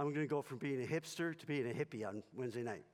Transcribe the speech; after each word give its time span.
I'm 0.00 0.14
going 0.14 0.26
to 0.26 0.30
go 0.30 0.40
from 0.40 0.56
being 0.56 0.82
a 0.82 0.86
hipster 0.86 1.38
to 1.38 1.46
being 1.46 1.70
a 1.70 1.74
hippie 1.74 2.08
on 2.08 2.22
Wednesday 2.34 2.62
night. 2.62 2.84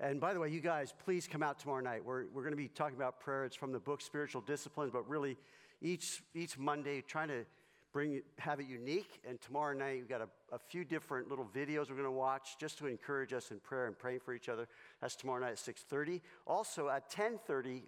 And 0.00 0.18
by 0.18 0.32
the 0.32 0.40
way, 0.40 0.48
you 0.48 0.62
guys, 0.62 0.94
please 1.04 1.28
come 1.30 1.42
out 1.42 1.58
tomorrow 1.58 1.82
night. 1.82 2.02
We're, 2.02 2.24
we're 2.32 2.40
going 2.40 2.54
to 2.54 2.56
be 2.56 2.68
talking 2.68 2.96
about 2.96 3.20
prayer. 3.20 3.44
It's 3.44 3.54
from 3.54 3.70
the 3.70 3.78
book 3.78 4.00
Spiritual 4.00 4.40
Disciplines, 4.40 4.90
but 4.90 5.06
really 5.06 5.36
each, 5.82 6.22
each 6.34 6.56
Monday, 6.56 7.02
trying 7.02 7.28
to 7.28 7.44
bring 7.92 8.22
have 8.38 8.60
it 8.60 8.66
unique. 8.66 9.20
And 9.28 9.38
tomorrow 9.42 9.76
night, 9.76 9.96
we've 9.96 10.08
got 10.08 10.22
a, 10.22 10.28
a 10.54 10.58
few 10.58 10.86
different 10.86 11.28
little 11.28 11.44
videos 11.54 11.90
we're 11.90 11.96
going 11.96 12.04
to 12.04 12.10
watch 12.10 12.56
just 12.58 12.78
to 12.78 12.86
encourage 12.86 13.34
us 13.34 13.50
in 13.50 13.60
prayer 13.60 13.86
and 13.86 13.98
praying 13.98 14.20
for 14.20 14.32
each 14.32 14.48
other. 14.48 14.66
That's 15.02 15.16
tomorrow 15.16 15.40
night 15.40 15.50
at 15.50 15.58
6.30. 15.58 16.22
Also 16.46 16.88
at 16.88 17.12
10.30, 17.12 17.82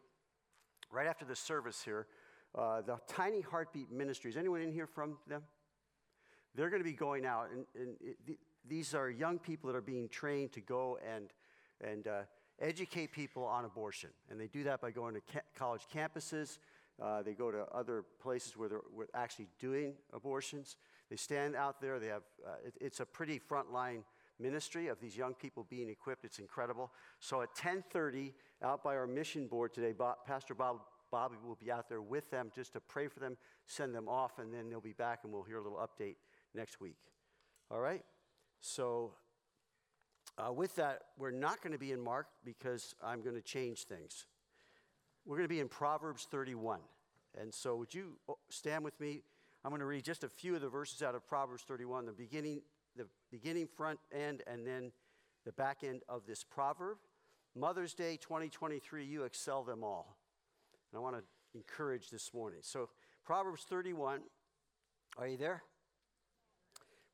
right 0.93 1.07
after 1.07 1.25
the 1.25 1.35
service 1.35 1.81
here, 1.83 2.09
uh, 2.55 2.83
the 2.83 2.99
Tiny 3.09 3.41
Heartbeat 3.41 3.91
Ministries. 3.91 4.37
Anyone 4.37 4.61
in 4.61 4.71
here 4.71 4.87
from 4.87 5.17
them? 5.27 5.45
They're 6.57 6.71
going 6.71 6.81
to 6.81 6.89
be 6.89 6.97
going 6.97 7.27
out, 7.27 7.51
and, 7.53 7.67
and 7.79 7.97
it, 8.01 8.39
these 8.67 8.95
are 8.95 9.11
young 9.11 9.39
people 9.39 9.71
that 9.71 9.77
are 9.77 9.83
being 9.83 10.09
trained 10.09 10.53
to 10.53 10.61
go 10.61 10.99
and, 11.07 11.33
and 11.81 12.09
uh, 12.09 12.23
educate 12.61 13.13
people 13.13 13.45
on 13.45 13.65
abortion. 13.65 14.11
And 14.31 14.41
they 14.41 14.47
do 14.47 14.65
that 14.65 14.81
by 14.81 14.91
going 14.91 15.15
to 15.15 15.21
ca- 15.21 15.41
college 15.55 15.83
campuses. 15.95 16.59
Uh, 17.01 17.23
they 17.23 17.35
go 17.35 17.51
to 17.51 17.67
other 17.75 18.05
places 18.23 18.57
where 18.57 18.69
they're 18.71 18.81
actually 19.15 19.49
doing 19.59 19.95
abortions. 20.15 20.77
They 21.11 21.17
stand 21.17 21.55
out 21.55 21.81
there. 21.81 22.01
They 22.01 22.07
have, 22.07 22.23
uh, 22.45 22.55
it, 22.65 22.75
it's 22.81 23.01
a 23.01 23.07
pretty 23.07 23.39
frontline 23.39 24.03
ministry 24.39 24.89
of 24.89 24.99
these 24.99 25.17
young 25.17 25.35
people 25.35 25.67
being 25.69 25.91
equipped. 25.91 26.25
It's 26.25 26.39
incredible. 26.39 26.91
So 27.21 27.43
at 27.43 27.55
10:30, 27.55 28.33
out 28.63 28.83
by 28.83 28.97
our 28.97 29.07
mission 29.07 29.47
board 29.47 29.75
today, 29.75 29.93
Bob, 29.93 30.17
Pastor 30.27 30.55
Bob 30.55 30.79
Bobby 31.11 31.37
will 31.45 31.55
be 31.55 31.71
out 31.71 31.89
there 31.89 32.03
with 32.03 32.31
them 32.31 32.51
just 32.55 32.73
to 32.73 32.81
pray 32.81 33.09
for 33.09 33.21
them, 33.21 33.37
send 33.67 33.95
them 33.95 34.09
off, 34.09 34.39
and 34.39 34.53
then 34.53 34.69
they'll 34.69 34.81
be 34.81 34.93
back 34.93 35.21
and 35.23 35.33
we'll 35.33 35.43
hear 35.43 35.59
a 35.59 35.63
little 35.63 35.79
update 35.79 36.17
next 36.57 36.81
week. 36.81 36.97
All 37.71 37.81
right? 37.81 38.03
So, 38.61 39.13
uh, 40.39 40.53
with 40.53 40.75
that, 40.77 41.03
we're 41.19 41.31
not 41.31 41.63
going 41.63 41.73
to 41.73 41.79
be 41.79 41.93
in 41.93 42.01
Mark 42.01 42.27
because 42.45 42.95
I'm 43.03 43.23
going 43.23 43.37
to 43.37 43.43
change 43.43 43.85
things. 43.85 44.27
We're 45.25 45.37
going 45.37 45.49
to 45.49 45.55
be 45.55 45.61
in 45.61 45.69
Proverbs 45.69 46.27
31. 46.31 46.81
And 47.41 47.53
so, 47.53 47.77
would 47.77 47.95
you 47.95 48.17
oh, 48.29 48.39
stand 48.49 48.85
with 48.85 48.99
me? 49.01 49.23
I'm 49.65 49.71
going 49.71 49.81
to 49.81 49.87
read 49.87 50.05
just 50.05 50.25
a 50.25 50.29
few 50.29 50.55
of 50.55 50.61
the 50.61 50.69
verses 50.69 51.03
out 51.03 51.15
of 51.15 51.27
Proverbs 51.27 51.65
31, 51.67 52.07
the 52.07 52.13
beginning, 52.13 52.63
the 52.97 53.07
beginning 53.31 53.67
front 53.67 53.99
end, 54.13 54.43
and 54.47 54.67
then 54.67 54.93
the 55.45 55.53
back 55.53 55.79
end 55.83 56.03
of 56.09 56.27
this 56.27 56.45
proverb. 56.45 56.99
Mother's 57.55 57.95
Day 57.95 58.17
2023, 58.17 59.05
you 59.05 59.25
excel 59.25 59.63
them 59.65 59.83
all. 59.83 60.17
And 60.93 60.99
I 60.99 61.03
want 61.03 61.17
to 61.17 61.23
encourage 61.55 62.11
this 62.11 62.33
morning. 62.35 62.61
So, 62.63 62.91
Proverbs 63.25 63.65
31, 63.69 64.21
are 65.19 65.27
you 65.27 65.37
there? 65.37 65.63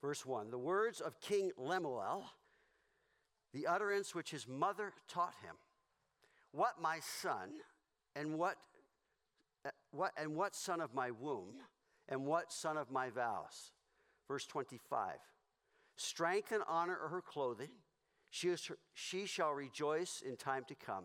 Verse 0.03 0.27
1 0.27 0.51
The 0.51 0.59
words 0.59 1.01
of 1.01 1.21
King 1.21 1.53
Lemuel, 1.57 2.25
the 3.55 3.67
utterance 3.67 4.15
which 4.15 4.31
his 4.33 4.49
mother 4.49 4.93
taught 5.09 5.35
him. 5.43 5.55
What 6.51 6.83
my 6.83 6.99
son, 7.01 7.51
and 8.15 8.37
what, 8.39 8.57
uh, 9.65 9.71
what, 9.93 10.13
and 10.19 10.35
what 10.37 10.55
son 10.55 10.81
of 10.81 10.93
my 10.93 11.11
womb, 11.11 11.55
and 12.09 12.27
what 12.27 12.53
son 12.53 12.77
of 12.77 12.91
my 12.91 13.09
vows. 13.09 13.71
Verse 14.29 14.47
25 14.47 15.17
Strength 15.97 16.53
and 16.53 16.63
honor 16.69 16.99
are 17.03 17.09
her 17.09 17.23
clothing. 17.23 17.71
She, 18.31 18.49
is, 18.49 18.71
she 18.95 19.27
shall 19.27 19.53
rejoice 19.53 20.23
in 20.27 20.37
time 20.37 20.65
to 20.69 20.75
come. 20.75 21.05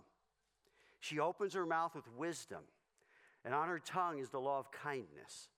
She 1.00 1.20
opens 1.20 1.54
her 1.54 1.66
mouth 1.66 1.94
with 1.94 2.10
wisdom, 2.18 2.64
and 3.46 3.54
on 3.54 3.68
her 3.68 3.80
tongue 3.80 4.20
is 4.20 4.30
the 4.30 4.40
law 4.40 4.60
of 4.60 4.72
kindness. 4.72 5.50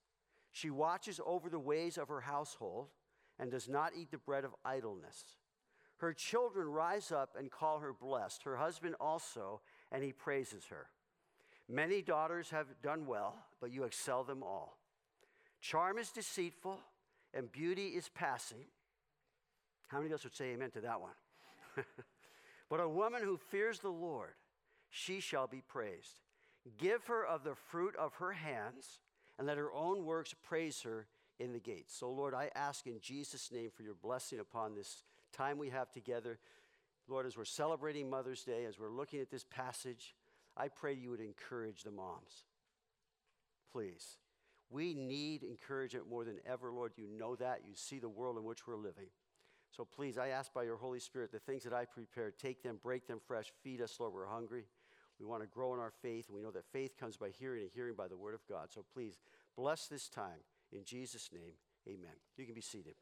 She 0.52 0.68
watches 0.68 1.20
over 1.24 1.48
the 1.48 1.60
ways 1.60 1.96
of 1.96 2.08
her 2.08 2.20
household 2.20 2.88
and 3.40 3.50
does 3.50 3.68
not 3.68 3.92
eat 3.96 4.10
the 4.10 4.18
bread 4.18 4.44
of 4.44 4.54
idleness. 4.64 5.24
Her 5.96 6.12
children 6.12 6.68
rise 6.68 7.10
up 7.10 7.36
and 7.38 7.50
call 7.50 7.80
her 7.80 7.92
blessed, 7.92 8.42
her 8.44 8.56
husband 8.56 8.94
also, 9.00 9.60
and 9.90 10.04
he 10.04 10.12
praises 10.12 10.66
her. 10.66 10.86
Many 11.68 12.02
daughters 12.02 12.50
have 12.50 12.66
done 12.82 13.06
well, 13.06 13.36
but 13.60 13.72
you 13.72 13.84
excel 13.84 14.24
them 14.24 14.42
all. 14.42 14.78
Charm 15.60 15.98
is 15.98 16.10
deceitful, 16.10 16.78
and 17.32 17.50
beauty 17.50 17.88
is 17.88 18.08
passing. 18.14 18.64
How 19.88 19.98
many 19.98 20.10
of 20.10 20.20
us 20.20 20.24
would 20.24 20.34
say 20.34 20.52
amen 20.52 20.70
to 20.72 20.80
that 20.82 21.00
one? 21.00 21.12
but 22.70 22.80
a 22.80 22.88
woman 22.88 23.22
who 23.22 23.36
fears 23.36 23.78
the 23.78 23.88
Lord, 23.88 24.34
she 24.90 25.20
shall 25.20 25.46
be 25.46 25.62
praised. 25.66 26.20
Give 26.78 27.06
her 27.06 27.24
of 27.24 27.44
the 27.44 27.54
fruit 27.54 27.94
of 27.96 28.14
her 28.14 28.32
hands, 28.32 29.00
and 29.38 29.46
let 29.46 29.58
her 29.58 29.72
own 29.72 30.04
works 30.04 30.34
praise 30.42 30.82
her 30.82 31.06
in 31.40 31.52
the 31.52 31.58
gates. 31.58 31.96
So, 31.96 32.10
Lord, 32.10 32.34
I 32.34 32.50
ask 32.54 32.86
in 32.86 33.00
Jesus' 33.00 33.50
name 33.50 33.70
for 33.74 33.82
your 33.82 33.94
blessing 33.94 34.38
upon 34.38 34.74
this 34.74 35.02
time 35.32 35.58
we 35.58 35.70
have 35.70 35.90
together. 35.90 36.38
Lord, 37.08 37.26
as 37.26 37.36
we're 37.36 37.44
celebrating 37.44 38.08
Mother's 38.08 38.44
Day, 38.44 38.66
as 38.66 38.78
we're 38.78 38.90
looking 38.90 39.20
at 39.20 39.30
this 39.30 39.44
passage, 39.44 40.14
I 40.56 40.68
pray 40.68 40.92
you 40.92 41.10
would 41.10 41.20
encourage 41.20 41.82
the 41.82 41.90
moms. 41.90 42.44
Please. 43.72 44.18
We 44.68 44.94
need 44.94 45.42
encouragement 45.42 46.08
more 46.08 46.24
than 46.24 46.38
ever, 46.46 46.70
Lord. 46.70 46.92
You 46.96 47.08
know 47.08 47.34
that. 47.36 47.62
You 47.66 47.74
see 47.74 47.98
the 47.98 48.08
world 48.08 48.36
in 48.36 48.44
which 48.44 48.66
we're 48.66 48.76
living. 48.76 49.08
So 49.72 49.84
please, 49.84 50.18
I 50.18 50.28
ask 50.28 50.52
by 50.52 50.64
your 50.64 50.76
Holy 50.76 51.00
Spirit, 51.00 51.32
the 51.32 51.38
things 51.38 51.64
that 51.64 51.72
I 51.72 51.84
prepared, 51.86 52.38
take 52.38 52.62
them, 52.62 52.78
break 52.82 53.06
them 53.06 53.20
fresh, 53.26 53.52
feed 53.62 53.80
us, 53.80 53.96
Lord. 53.98 54.12
We're 54.12 54.26
hungry. 54.26 54.66
We 55.18 55.26
want 55.26 55.42
to 55.42 55.48
grow 55.48 55.74
in 55.74 55.80
our 55.80 55.92
faith, 56.02 56.26
and 56.28 56.36
we 56.36 56.42
know 56.42 56.50
that 56.52 56.64
faith 56.72 56.96
comes 56.98 57.16
by 57.16 57.30
hearing 57.30 57.62
and 57.62 57.70
hearing 57.74 57.94
by 57.94 58.08
the 58.08 58.16
Word 58.16 58.34
of 58.34 58.46
God. 58.48 58.68
So 58.72 58.84
please, 58.92 59.18
bless 59.56 59.86
this 59.86 60.08
time. 60.08 60.40
In 60.72 60.84
Jesus' 60.84 61.30
name, 61.32 61.54
amen. 61.88 62.14
You 62.36 62.44
can 62.44 62.54
be 62.54 62.60
seated. 62.60 62.94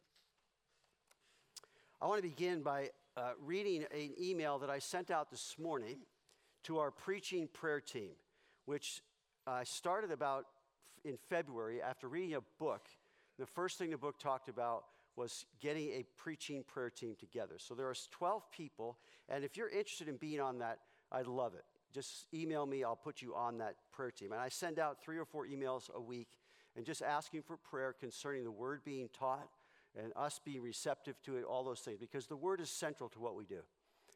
I 2.01 2.07
want 2.07 2.23
to 2.23 2.29
begin 2.29 2.63
by 2.63 2.91
uh, 3.17 3.33
reading 3.45 3.85
an 3.93 4.11
email 4.21 4.59
that 4.61 4.71
I 4.71 4.79
sent 4.79 5.11
out 5.11 5.31
this 5.31 5.57
morning 5.59 5.99
to 6.65 6.79
our 6.79 6.91
preaching 6.91 7.49
prayer 7.53 7.81
team, 7.81 8.13
which 8.65 9.03
I 9.47 9.65
started 9.65 10.11
about 10.11 10.47
in 11.05 11.19
February 11.29 11.83
after 11.83 12.09
reading 12.09 12.35
a 12.35 12.41
book. 12.59 12.89
The 13.39 13.47
first 13.47 13.79
thing 13.79 13.91
the 13.91 13.99
book 13.99 14.19
talked 14.19 14.49
about 14.49 14.85
was 15.17 15.45
getting 15.61 15.89
a 15.91 16.05
preaching 16.17 16.63
prayer 16.63 16.91
team 16.91 17.17
together. 17.19 17.57
So 17.59 17.75
there 17.75 17.87
are 17.87 17.95
12 18.13 18.51
people, 18.53 18.99
and 19.29 19.45
if 19.45 19.57
you're 19.57 19.69
interested 19.69 20.09
in 20.09 20.17
being 20.17 20.41
on 20.41 20.59
that, 20.59 20.79
I'd 21.11 21.27
love 21.27 21.55
it. 21.55 21.65
Just 21.93 22.27
email 22.33 22.67
me, 22.67 22.85
I'll 22.85 22.97
put 22.97 23.21
you 23.21 23.35
on 23.35 23.59
that 23.59 23.75
prayer 23.93 24.11
team. 24.11 24.33
And 24.33 24.41
I 24.41 24.49
send 24.49 24.79
out 24.79 25.03
three 25.03 25.19
or 25.19 25.25
four 25.25 25.47
emails 25.47 25.93
a 25.95 26.01
week 26.01 26.29
and 26.79 26.87
just 26.87 27.03
asking 27.03 27.43
for 27.43 27.57
prayer 27.57 27.93
concerning 27.93 28.45
the 28.45 28.53
word 28.53 28.83
being 28.85 29.09
taught 29.13 29.49
and 30.01 30.13
us 30.15 30.41
being 30.45 30.63
receptive 30.63 31.21
to 31.25 31.37
it, 31.37 31.43
all 31.43 31.65
those 31.65 31.81
things, 31.81 31.99
because 31.99 32.29
the 32.29 32.37
word 32.37 32.61
is 32.61 32.71
central 32.71 33.09
to 33.09 33.19
what 33.19 33.35
we 33.35 33.45
do. 33.45 33.59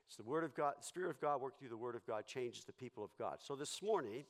It's 0.07 0.17
the 0.17 0.23
word 0.23 0.45
of 0.45 0.55
God, 0.55 0.75
the 0.79 0.87
Spirit 0.87 1.11
of 1.11 1.21
God 1.21 1.41
working 1.41 1.59
through 1.59 1.71
the 1.71 1.77
word 1.77 1.97
of 1.97 2.07
God 2.07 2.25
changes 2.25 2.65
the 2.65 2.73
people 2.73 3.03
of 3.03 3.11
God. 3.19 3.39
So 3.41 3.57
this 3.57 3.83
morning, 3.83 4.23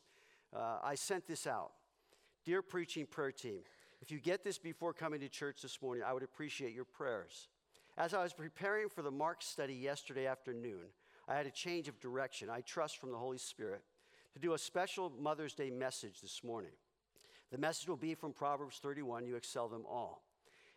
uh, 0.56 0.78
I 0.82 0.94
sent 0.94 1.26
this 1.26 1.46
out. 1.46 1.72
Dear 2.46 2.62
preaching 2.62 3.04
prayer 3.04 3.32
team, 3.32 3.60
if 4.00 4.10
you 4.10 4.18
get 4.18 4.42
this 4.42 4.56
before 4.56 4.94
coming 4.94 5.20
to 5.20 5.28
church 5.28 5.60
this 5.60 5.82
morning, 5.82 6.02
I 6.02 6.14
would 6.14 6.22
appreciate 6.22 6.72
your 6.72 6.86
prayers. 6.86 7.48
As 7.98 8.14
I 8.14 8.22
was 8.22 8.32
preparing 8.32 8.88
for 8.88 9.02
the 9.02 9.10
Mark 9.10 9.42
study 9.42 9.74
yesterday 9.74 10.26
afternoon, 10.26 10.86
I 11.28 11.34
had 11.34 11.46
a 11.46 11.50
change 11.50 11.86
of 11.86 12.00
direction. 12.00 12.48
I 12.48 12.62
trust 12.62 12.96
from 12.96 13.10
the 13.10 13.18
Holy 13.18 13.36
Spirit 13.36 13.82
to 14.32 14.38
do 14.38 14.54
a 14.54 14.58
special 14.58 15.12
Mother's 15.20 15.52
Day 15.52 15.68
message 15.68 16.22
this 16.22 16.42
morning. 16.42 16.72
The 17.52 17.58
message 17.58 17.86
will 17.86 17.96
be 17.96 18.14
from 18.14 18.32
Proverbs 18.32 18.78
31 18.78 19.26
You 19.26 19.36
excel 19.36 19.68
them 19.68 19.84
all. 19.88 20.24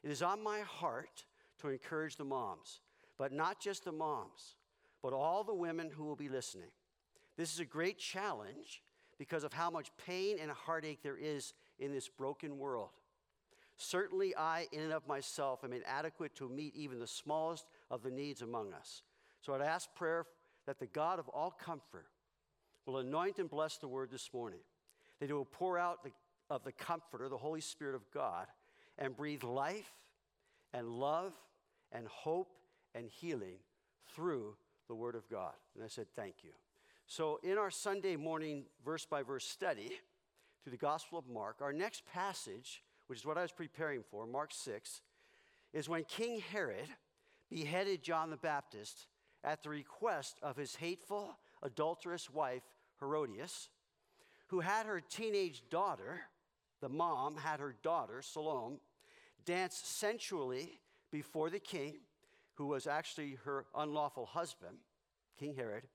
It 0.04 0.12
is 0.12 0.22
on 0.22 0.44
my 0.44 0.60
heart 0.60 1.24
to 1.62 1.70
encourage 1.70 2.18
the 2.18 2.26
moms, 2.26 2.82
but 3.18 3.32
not 3.32 3.62
just 3.62 3.86
the 3.86 3.94
moms, 3.94 4.56
but 5.02 5.14
all 5.14 5.44
the 5.44 5.54
women 5.54 5.90
who 5.90 6.04
will 6.04 6.18
be 6.18 6.30
listening. 6.30 6.70
This 7.38 7.54
is 7.54 7.60
a 7.60 7.66
great 7.66 7.98
challenge 7.98 8.84
because 9.18 9.46
of 9.46 9.54
how 9.54 9.70
much 9.70 9.90
pain 10.06 10.38
and 10.40 10.52
heartache 10.52 11.00
there 11.02 11.18
is 11.18 11.54
in 11.80 11.94
this 11.94 12.10
broken 12.10 12.58
world. 12.58 12.90
Certainly, 13.78 14.36
I, 14.36 14.68
in 14.74 14.82
and 14.82 14.94
of 14.94 15.08
myself, 15.08 15.64
am 15.64 15.72
inadequate 15.72 16.36
to 16.36 16.50
meet 16.50 16.76
even 16.76 17.00
the 17.00 17.08
smallest 17.08 17.66
of 17.90 18.04
the 18.04 18.12
needs 18.12 18.42
among 18.42 18.74
us. 18.74 19.02
So 19.42 19.54
I'd 19.54 19.62
ask 19.62 19.94
prayer 19.96 20.26
that 20.66 20.80
the 20.80 20.88
God 20.88 21.20
of 21.20 21.30
all 21.30 21.52
comfort 21.52 22.08
will 22.86 22.98
anoint 22.98 23.40
and 23.40 23.50
bless 23.50 23.78
the 23.78 23.88
word 23.88 24.12
this 24.12 24.30
morning, 24.34 24.60
that 25.20 25.30
it 25.30 25.34
will 25.34 25.46
pour 25.46 25.78
out 25.78 26.04
the 26.04 26.12
of 26.50 26.64
the 26.64 26.72
Comforter, 26.72 27.30
the 27.30 27.38
Holy 27.38 27.62
Spirit 27.62 27.96
of 27.96 28.10
God, 28.12 28.48
and 28.98 29.16
breathe 29.16 29.44
life 29.44 29.92
and 30.74 30.88
love 30.88 31.34
and 31.92 32.08
hope 32.08 32.58
and 32.94 33.10
healing 33.10 33.58
through 34.14 34.56
the 34.88 34.96
Word 34.96 35.16
of 35.16 35.30
God. 35.30 35.54
And 35.76 35.84
I 35.84 35.88
said, 35.88 36.08
Thank 36.16 36.36
you. 36.44 36.52
So, 37.08 37.40
in 37.44 37.58
our 37.58 37.70
Sunday 37.70 38.16
morning 38.16 38.66
verse 38.84 39.06
by 39.06 39.22
verse 39.22 39.46
study 39.46 39.92
through 40.64 40.72
the 40.72 40.78
Gospel 40.78 41.20
of 41.20 41.28
Mark, 41.28 41.58
our 41.62 41.74
next 41.74 42.04
passage, 42.12 42.84
which 43.08 43.20
is 43.20 43.26
what 43.26 43.38
I 43.38 43.44
was 43.44 43.52
preparing 43.52 44.04
for, 44.10 44.26
Mark 44.26 44.52
6, 44.54 45.02
is 45.74 45.88
when 45.88 46.04
King 46.06 46.42
Herod 46.52 46.88
beheaded 47.50 48.02
John 48.02 48.32
the 48.32 48.38
Baptist 48.38 49.08
at 49.44 49.62
the 49.62 49.70
request 49.70 50.40
of 50.42 50.58
his 50.58 50.76
hateful, 50.76 51.38
adulterous 51.62 52.30
wife, 52.30 52.64
Herodias, 53.00 53.70
who 54.48 54.62
had 54.62 54.86
her 54.86 55.00
teenage 55.00 55.64
daughter 55.70 56.22
the 56.86 56.90
mom 56.90 57.36
had 57.36 57.60
her 57.60 57.76
daughter, 57.82 58.22
Salome, 58.22 58.78
dance 59.44 59.76
sensually 59.84 60.80
before 61.12 61.50
the 61.50 61.58
king, 61.58 61.96
who 62.54 62.68
was 62.68 62.86
actually 62.86 63.40
her 63.44 63.66
unlawful 63.76 64.28
husband, 64.28 64.78
King 65.36 65.56
Herod, 65.56 65.86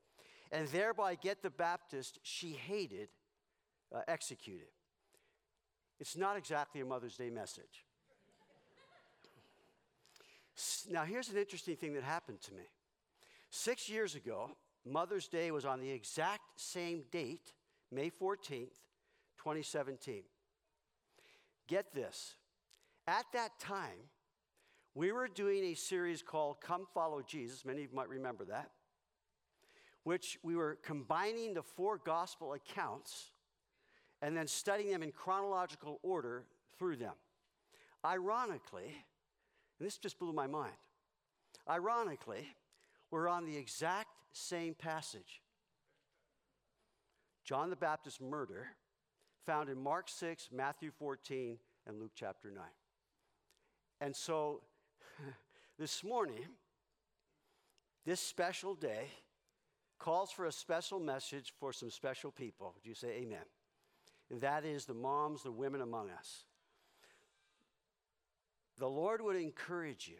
and 0.50 0.66
thereby 0.66 1.14
get 1.14 1.42
the 1.42 1.50
Baptist 1.50 2.18
she 2.24 2.50
hated 2.50 3.08
uh, 3.94 4.00
executed. 4.08 4.66
It's 6.00 6.16
not 6.16 6.36
exactly 6.36 6.80
a 6.80 6.84
Mother's 6.84 7.16
Day 7.16 7.30
message. 7.30 7.86
now, 10.90 11.04
here's 11.04 11.28
an 11.28 11.36
interesting 11.36 11.76
thing 11.76 11.94
that 11.94 12.02
happened 12.02 12.40
to 12.40 12.52
me. 12.52 12.64
Six 13.48 13.88
years 13.88 14.16
ago, 14.16 14.50
Mother's 14.84 15.28
Day 15.28 15.52
was 15.52 15.64
on 15.64 15.78
the 15.78 15.90
exact 15.90 16.42
same 16.56 17.04
date, 17.12 17.52
May 17.92 18.10
14th, 18.10 18.74
2017. 19.38 20.24
Get 21.70 21.94
this. 21.94 22.34
At 23.06 23.26
that 23.32 23.60
time, 23.60 24.10
we 24.96 25.12
were 25.12 25.28
doing 25.28 25.62
a 25.66 25.74
series 25.74 26.20
called 26.20 26.60
Come 26.60 26.84
Follow 26.92 27.22
Jesus. 27.22 27.64
Many 27.64 27.84
of 27.84 27.90
you 27.92 27.96
might 27.96 28.08
remember 28.08 28.44
that, 28.46 28.72
which 30.02 30.36
we 30.42 30.56
were 30.56 30.78
combining 30.82 31.54
the 31.54 31.62
four 31.62 31.98
gospel 32.04 32.54
accounts 32.54 33.30
and 34.20 34.36
then 34.36 34.48
studying 34.48 34.90
them 34.90 35.04
in 35.04 35.12
chronological 35.12 36.00
order 36.02 36.42
through 36.76 36.96
them. 36.96 37.14
Ironically, 38.04 38.92
and 39.78 39.86
this 39.86 39.96
just 39.96 40.18
blew 40.18 40.32
my 40.32 40.48
mind, 40.48 40.74
ironically, 41.68 42.48
we're 43.12 43.28
on 43.28 43.46
the 43.46 43.56
exact 43.56 44.08
same 44.32 44.74
passage. 44.74 45.40
John 47.44 47.70
the 47.70 47.76
Baptist's 47.76 48.20
murder, 48.20 48.70
found 49.46 49.68
in 49.68 49.82
Mark 49.82 50.08
6, 50.08 50.48
Matthew 50.52 50.90
14, 50.90 51.58
and 51.86 52.00
Luke 52.00 52.12
chapter 52.14 52.50
9. 52.50 52.62
And 54.00 54.14
so 54.14 54.62
this 55.78 56.02
morning, 56.04 56.46
this 58.04 58.20
special 58.20 58.74
day 58.74 59.08
calls 59.98 60.30
for 60.30 60.46
a 60.46 60.52
special 60.52 61.00
message 61.00 61.52
for 61.58 61.72
some 61.72 61.90
special 61.90 62.30
people. 62.30 62.72
Would 62.74 62.86
you 62.86 62.94
say 62.94 63.08
amen? 63.22 63.44
And 64.30 64.40
that 64.40 64.64
is 64.64 64.84
the 64.86 64.94
moms, 64.94 65.42
the 65.42 65.50
women 65.50 65.80
among 65.80 66.10
us. 66.10 66.44
The 68.78 68.88
Lord 68.88 69.20
would 69.20 69.36
encourage 69.36 70.08
you 70.08 70.16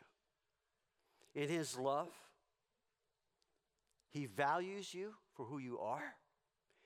in 1.40 1.48
His 1.48 1.78
love 1.78 2.08
he 4.10 4.26
values 4.26 4.92
you 4.92 5.14
for 5.34 5.46
who 5.46 5.58
you 5.58 5.78
are, 5.78 6.14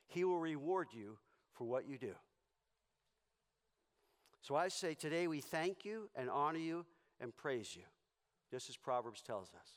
He 0.06 0.24
will 0.24 0.38
reward 0.38 0.88
you 0.92 1.16
for 1.54 1.64
what 1.64 1.88
you 1.88 1.98
do. 1.98 2.14
So 4.42 4.56
I 4.56 4.68
say 4.68 4.94
today 4.94 5.26
we 5.26 5.40
thank 5.40 5.84
you 5.84 6.10
and 6.14 6.28
honor 6.28 6.58
you 6.58 6.84
and 7.20 7.34
praise 7.34 7.74
you, 7.74 7.82
just 8.50 8.68
as 8.68 8.76
Proverbs 8.76 9.22
tells 9.22 9.48
us. 9.54 9.68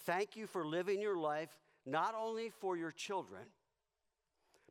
Thank 0.00 0.36
you 0.36 0.46
for 0.46 0.66
living 0.66 1.00
your 1.00 1.16
life 1.16 1.56
not 1.86 2.14
only 2.14 2.50
for 2.50 2.76
your 2.76 2.90
children, 2.90 3.42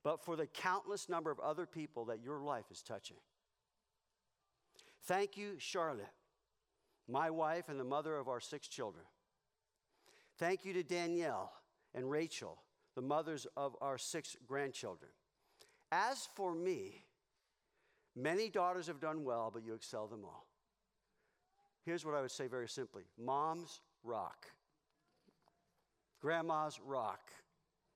but 0.04 0.24
for 0.24 0.36
the 0.36 0.46
countless 0.46 1.10
number 1.10 1.32
of 1.32 1.40
other 1.40 1.66
people 1.66 2.06
that 2.06 2.22
your 2.22 2.42
life 2.42 2.66
is 2.70 2.84
touching. 2.84 3.18
Thank 5.06 5.38
you, 5.38 5.56
Charlotte, 5.58 6.14
my 7.08 7.30
wife 7.30 7.70
and 7.70 7.80
the 7.80 7.86
mother 7.86 8.18
of 8.18 8.28
our 8.28 8.40
six 8.40 8.68
children. 8.68 9.06
Thank 10.38 10.66
you 10.66 10.74
to 10.74 10.84
Danielle 10.84 11.52
and 11.94 12.10
Rachel, 12.10 12.60
the 12.96 13.02
mothers 13.02 13.48
of 13.56 13.76
our 13.82 13.98
six 13.98 14.36
grandchildren. 14.46 15.12
As 15.96 16.28
for 16.36 16.54
me, 16.54 17.06
many 18.18 18.50
daughters 18.50 18.88
have 18.88 19.00
done 19.00 19.24
well, 19.24 19.50
but 19.54 19.64
you 19.64 19.74
excel 19.74 20.08
them 20.08 20.26
all. 20.26 20.46
Here's 21.86 22.04
what 22.04 22.16
I 22.16 22.22
would 22.22 22.32
say 22.32 22.48
very 22.48 22.68
simply 22.68 23.04
Moms 23.18 23.80
rock. 24.04 24.48
Grandmas 26.22 26.82
rock. 26.86 27.32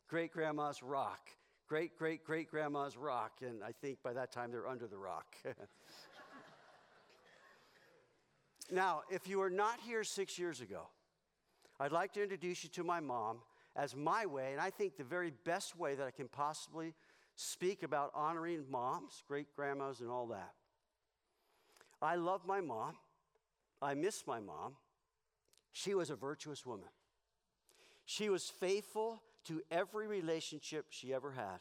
Great 0.07 0.31
grandmas 0.31 0.81
rock. 0.81 1.30
Great 1.68 1.98
great 1.98 2.24
great 2.24 2.50
grandmas 2.50 2.96
rock. 2.96 3.42
And 3.42 3.62
I 3.63 3.74
think 3.74 4.01
by 4.01 4.13
that 4.13 4.31
time 4.31 4.51
they're 4.51 4.68
under 4.68 4.88
the 4.88 4.98
rock. 4.98 5.36
now, 8.72 9.01
if 9.10 9.28
you 9.28 9.40
were 9.40 9.50
not 9.50 9.78
here 9.86 10.06
six 10.06 10.40
years 10.40 10.62
ago, 10.62 10.88
I'd 11.81 11.92
like 11.92 12.13
to 12.13 12.24
introduce 12.24 12.63
you 12.63 12.69
to 12.69 12.84
my 12.86 13.01
mom 13.01 13.40
as 13.75 13.94
my 13.96 14.25
way, 14.25 14.51
and 14.54 14.62
I 14.62 14.69
think 14.69 14.96
the 14.96 15.04
very 15.04 15.31
best 15.44 15.78
way 15.78 15.96
that 15.96 16.07
I 16.07 16.12
can 16.12 16.28
possibly 16.28 16.94
speak 17.41 17.83
about 17.83 18.12
honoring 18.13 18.65
moms, 18.69 19.24
great 19.25 19.47
grandmas, 19.56 20.01
and 20.01 20.09
all 20.09 20.27
that. 20.27 20.51
I 22.01 22.15
love 22.15 22.45
my 22.45 22.59
mom. 22.59 22.95
I 23.81 23.94
miss 23.94 24.27
my 24.27 24.41
mom. 24.41 24.74
She 25.71 25.94
was 25.94 26.09
a 26.09 26.18
virtuous 26.18 26.65
woman. 26.65 26.89
She 28.03 28.30
was 28.30 28.50
faithful 28.50 29.21
to 29.45 29.62
every 29.71 30.06
relationship 30.06 30.88
she 30.89 31.13
ever 31.13 31.31
had. 31.31 31.59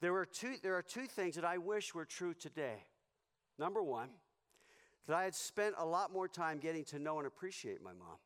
There, 0.00 0.12
were 0.12 0.26
two, 0.26 0.54
there 0.64 0.74
are 0.74 0.82
two 0.82 1.06
things 1.06 1.36
that 1.36 1.44
I 1.44 1.58
wish 1.58 1.94
were 1.94 2.04
true 2.04 2.34
today. 2.34 2.86
Number 3.56 3.84
one, 3.84 4.08
that 5.06 5.14
I 5.14 5.22
had 5.24 5.36
spent 5.36 5.76
a 5.78 5.86
lot 5.86 6.12
more 6.12 6.26
time 6.26 6.58
getting 6.58 6.84
to 6.86 6.98
know 6.98 7.18
and 7.18 7.26
appreciate 7.26 7.80
my 7.82 7.92
mom. 7.92 8.18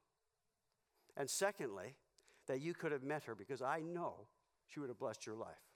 And 1.19 1.29
secondly, 1.29 1.97
that 2.47 2.62
you 2.62 2.73
could 2.73 2.93
have 2.93 3.03
met 3.03 3.25
her 3.25 3.35
because 3.35 3.61
I 3.61 3.81
know 3.81 4.29
she 4.67 4.81
would 4.81 4.88
have 4.88 4.99
blessed 4.99 5.26
your 5.26 5.37
life. 5.37 5.74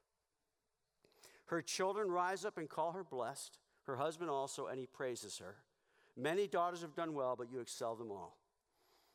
Her 1.49 1.63
children 1.63 2.11
rise 2.11 2.45
up 2.45 2.59
and 2.59 2.69
call 2.69 2.93
her 2.93 3.05
blessed, 3.05 3.59
her 3.87 3.97
husband 3.97 4.31
also, 4.31 4.67
and 4.67 4.79
he 4.79 4.87
praises 4.87 5.39
her. 5.39 5.57
Many 6.17 6.47
daughters 6.47 6.83
have 6.83 6.95
done 6.95 7.15
well, 7.15 7.37
but 7.37 7.51
you 7.51 7.61
excel 7.61 7.95
them 7.95 8.11
all. 8.11 8.37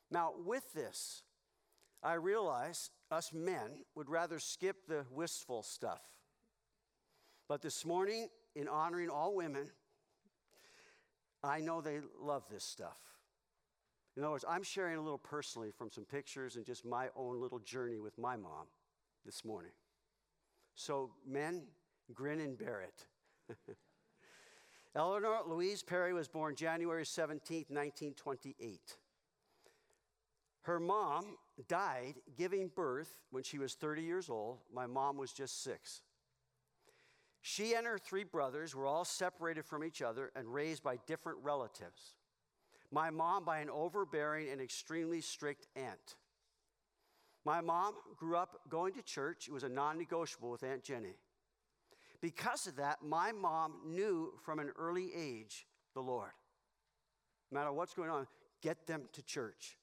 Now, 0.09 0.33
with 0.43 0.73
this, 0.73 1.21
I 2.01 2.13
realize 2.13 2.89
us 3.11 3.31
men 3.33 3.85
would 3.95 4.09
rather 4.09 4.39
skip 4.39 4.87
the 4.87 5.05
wistful 5.11 5.61
stuff. 5.61 6.01
But 7.47 7.61
this 7.61 7.85
morning, 7.85 8.29
in 8.55 8.67
honoring 8.67 9.09
all 9.09 9.35
women, 9.35 9.69
I 11.43 11.59
know 11.59 11.81
they 11.81 11.99
love 12.19 12.43
this 12.49 12.63
stuff. 12.63 12.97
In 14.17 14.23
other 14.23 14.31
words, 14.31 14.45
I'm 14.47 14.63
sharing 14.63 14.97
a 14.97 15.01
little 15.01 15.17
personally 15.17 15.71
from 15.71 15.91
some 15.91 16.05
pictures 16.05 16.55
and 16.55 16.65
just 16.65 16.85
my 16.85 17.09
own 17.15 17.39
little 17.39 17.59
journey 17.59 17.99
with 17.99 18.17
my 18.17 18.35
mom 18.35 18.67
this 19.25 19.45
morning. 19.45 19.71
So, 20.75 21.11
men, 21.27 21.63
grin 22.13 22.39
and 22.39 22.57
bear 22.57 22.81
it. 22.81 23.55
Eleanor 24.95 25.39
Louise 25.47 25.81
Perry 25.83 26.13
was 26.13 26.27
born 26.27 26.55
January 26.55 27.05
17, 27.05 27.65
1928. 27.69 28.97
Her 30.61 30.79
mom 30.79 31.37
died 31.67 32.15
giving 32.37 32.69
birth 32.69 33.17
when 33.31 33.43
she 33.43 33.57
was 33.57 33.73
30 33.73 34.03
years 34.03 34.29
old. 34.29 34.59
My 34.73 34.85
mom 34.85 35.17
was 35.17 35.33
just 35.33 35.63
six. 35.63 36.01
She 37.41 37.73
and 37.73 37.85
her 37.85 37.97
three 37.97 38.23
brothers 38.23 38.73
were 38.73 38.85
all 38.85 39.03
separated 39.03 39.65
from 39.65 39.83
each 39.83 40.01
other 40.01 40.31
and 40.35 40.53
raised 40.53 40.83
by 40.83 40.97
different 41.05 41.39
relatives 41.43 42.13
my 42.93 43.09
mom 43.09 43.43
by 43.43 43.57
an 43.57 43.69
overbearing 43.71 44.49
and 44.49 44.61
extremely 44.61 45.19
strict 45.19 45.67
aunt. 45.75 46.15
My 47.43 47.59
mom 47.59 47.95
grew 48.15 48.37
up 48.37 48.61
going 48.69 48.93
to 48.93 49.01
church. 49.01 49.47
It 49.47 49.53
was 49.53 49.63
a 49.63 49.69
non 49.69 49.97
negotiable 49.97 50.51
with 50.51 50.63
Aunt 50.63 50.83
Jenny. 50.83 51.15
Because 52.23 52.67
of 52.67 52.77
that, 52.77 52.99
my 53.03 53.33
mom 53.33 53.73
knew 53.85 54.31
from 54.45 54.59
an 54.59 54.71
early 54.79 55.11
age 55.13 55.67
the 55.93 55.99
Lord. 55.99 56.31
No 57.51 57.59
matter 57.59 57.73
what's 57.73 57.93
going 57.93 58.09
on, 58.09 58.27
get 58.61 58.87
them 58.87 59.09
to 59.11 59.21
church. 59.21 59.77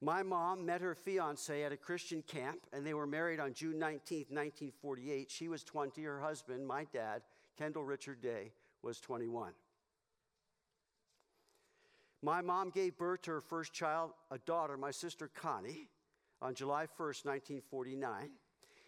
My 0.00 0.22
mom 0.22 0.64
met 0.64 0.82
her 0.82 0.94
fiance 0.94 1.64
at 1.64 1.72
a 1.72 1.76
Christian 1.76 2.22
camp, 2.22 2.60
and 2.72 2.86
they 2.86 2.94
were 2.94 3.08
married 3.08 3.40
on 3.40 3.54
June 3.54 3.76
19, 3.80 4.26
1948. 4.28 5.28
She 5.28 5.48
was 5.48 5.64
20. 5.64 6.00
Her 6.04 6.20
husband, 6.20 6.64
my 6.64 6.86
dad, 6.92 7.22
Kendall 7.58 7.84
Richard 7.84 8.22
Day, 8.22 8.52
was 8.84 9.00
21. 9.00 9.52
My 12.22 12.40
mom 12.40 12.70
gave 12.70 12.96
birth 12.96 13.22
to 13.22 13.32
her 13.32 13.40
first 13.40 13.72
child, 13.72 14.12
a 14.30 14.38
daughter, 14.38 14.76
my 14.76 14.92
sister 14.92 15.28
Connie, 15.34 15.88
on 16.40 16.54
July 16.54 16.86
1, 16.96 17.14
1949. 17.24 18.30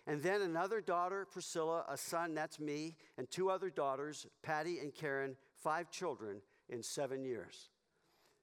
And 0.07 0.21
then 0.23 0.43
another 0.43 0.81
daughter, 0.81 1.27
Priscilla, 1.31 1.85
a 1.89 1.97
son, 1.97 2.35
that's 2.35 2.59
me, 2.59 2.97
and 3.19 3.31
two 3.31 3.51
other 3.51 3.71
daughters, 3.71 4.27
Patty 4.43 4.79
and 4.81 4.93
Karen, 4.93 5.37
five 5.63 5.91
children 5.91 6.41
in 6.69 6.83
seven 6.83 7.25
years. 7.25 7.69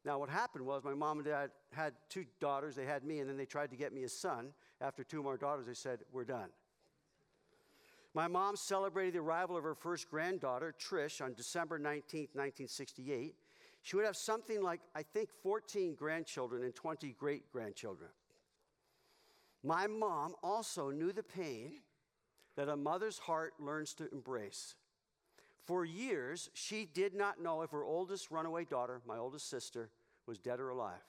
Now, 0.06 0.18
what 0.20 0.30
happened 0.30 0.66
was 0.66 0.84
my 0.86 0.94
mom 0.94 1.18
and 1.18 1.28
dad 1.28 1.52
had 1.74 1.94
two 2.08 2.26
daughters, 2.40 2.76
they 2.76 2.86
had 2.86 3.04
me, 3.04 3.20
and 3.20 3.30
then 3.30 3.36
they 3.36 3.46
tried 3.46 3.72
to 3.72 3.76
get 3.76 3.94
me 3.94 4.04
a 4.04 4.10
son. 4.10 4.54
After 4.80 5.04
two 5.04 5.22
more 5.22 5.36
daughters, 5.36 5.66
they 5.68 5.74
said, 5.74 6.00
We're 6.14 6.24
done. 6.24 6.50
My 8.14 8.28
mom 8.28 8.56
celebrated 8.56 9.16
the 9.16 9.20
arrival 9.20 9.58
of 9.58 9.64
her 9.64 9.76
first 9.76 10.10
granddaughter, 10.10 10.74
Trish, 10.80 11.24
on 11.24 11.34
December 11.34 11.78
19, 11.78 12.22
1968. 12.34 13.36
She 13.82 13.96
would 13.96 14.06
have 14.06 14.18
something 14.18 14.62
like, 14.62 14.82
I 14.96 15.04
think, 15.04 15.30
14 15.44 15.96
grandchildren 15.96 16.64
and 16.64 16.74
20 16.74 17.16
great 17.20 17.52
grandchildren. 17.52 18.10
My 19.64 19.88
mom 19.88 20.36
also 20.42 20.90
knew 20.90 21.12
the 21.12 21.24
pain 21.24 21.82
that 22.56 22.70
a 22.70 22.76
mother's 22.76 23.20
heart 23.20 23.54
learns 23.60 23.94
to 23.96 24.10
embrace. 24.12 24.76
For 25.66 25.86
years, 25.86 26.50
she 26.54 26.86
did 26.86 27.14
not 27.14 27.42
know 27.42 27.62
if 27.62 27.72
her 27.72 27.84
oldest 27.84 28.32
runaway 28.32 28.66
daughter, 28.66 29.02
my 29.06 29.18
oldest 29.18 29.50
sister, 29.50 29.90
was 30.26 30.40
dead 30.40 30.60
or 30.60 30.70
alive. 30.70 31.00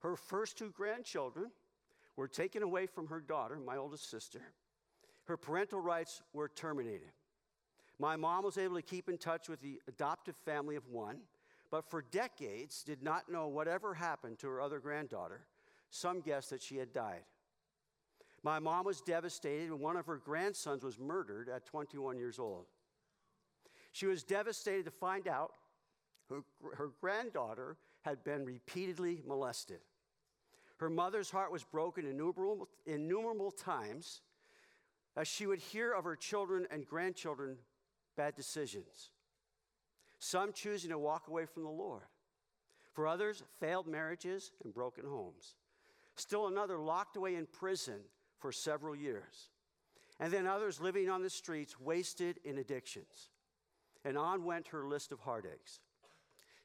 Her 0.00 0.16
first 0.16 0.56
two 0.56 0.70
grandchildren 0.70 1.50
were 2.16 2.28
taken 2.28 2.62
away 2.62 2.86
from 2.86 3.08
her 3.08 3.20
daughter, 3.20 3.58
my 3.58 3.76
oldest 3.76 4.10
sister. 4.10 4.40
Her 5.24 5.36
parental 5.36 5.80
rights 5.80 6.22
were 6.32 6.48
terminated. 6.48 7.10
My 7.98 8.16
mom 8.16 8.44
was 8.44 8.58
able 8.58 8.76
to 8.76 8.82
keep 8.82 9.08
in 9.08 9.18
touch 9.18 9.48
with 9.48 9.60
the 9.60 9.80
adoptive 9.88 10.36
family 10.36 10.76
of 10.76 10.88
one, 10.88 11.18
but 11.70 11.88
for 11.88 12.02
decades 12.02 12.82
did 12.82 13.02
not 13.02 13.30
know 13.30 13.48
whatever 13.48 13.94
happened 13.94 14.38
to 14.38 14.48
her 14.48 14.60
other 14.60 14.78
granddaughter. 14.78 15.42
Some 15.90 16.20
guessed 16.20 16.50
that 16.50 16.62
she 16.62 16.76
had 16.76 16.92
died. 16.92 17.22
My 18.42 18.58
mom 18.58 18.84
was 18.84 19.00
devastated 19.00 19.70
when 19.70 19.80
one 19.80 19.96
of 19.96 20.06
her 20.06 20.16
grandsons 20.16 20.82
was 20.82 20.98
murdered 20.98 21.48
at 21.48 21.66
21 21.66 22.16
years 22.18 22.38
old. 22.38 22.66
She 23.92 24.06
was 24.06 24.22
devastated 24.22 24.84
to 24.84 24.90
find 24.90 25.26
out 25.26 25.52
her, 26.28 26.42
her 26.76 26.90
granddaughter 27.00 27.76
had 28.02 28.22
been 28.22 28.44
repeatedly 28.44 29.22
molested. 29.26 29.80
Her 30.78 30.90
mother's 30.90 31.30
heart 31.30 31.50
was 31.50 31.64
broken 31.64 32.06
innumerable, 32.06 32.68
innumerable 32.86 33.50
times 33.50 34.20
as 35.16 35.26
she 35.26 35.46
would 35.46 35.58
hear 35.58 35.92
of 35.92 36.04
her 36.04 36.14
children 36.14 36.66
and 36.70 36.86
grandchildren 36.86 37.56
bad 38.16 38.36
decisions. 38.36 39.10
Some 40.18 40.52
choosing 40.52 40.90
to 40.90 40.98
walk 40.98 41.28
away 41.28 41.46
from 41.46 41.62
the 41.62 41.68
Lord. 41.70 42.02
For 42.92 43.06
others, 43.06 43.42
failed 43.60 43.86
marriages 43.86 44.50
and 44.64 44.74
broken 44.74 45.04
homes. 45.06 45.54
Still 46.16 46.48
another 46.48 46.78
locked 46.78 47.16
away 47.16 47.36
in 47.36 47.46
prison 47.46 48.00
for 48.38 48.50
several 48.50 48.96
years. 48.96 49.50
And 50.18 50.32
then 50.32 50.46
others 50.46 50.80
living 50.80 51.08
on 51.08 51.22
the 51.22 51.30
streets, 51.30 51.78
wasted 51.78 52.40
in 52.44 52.58
addictions. 52.58 53.30
And 54.04 54.18
on 54.18 54.44
went 54.44 54.68
her 54.68 54.86
list 54.86 55.12
of 55.12 55.20
heartaches. 55.20 55.80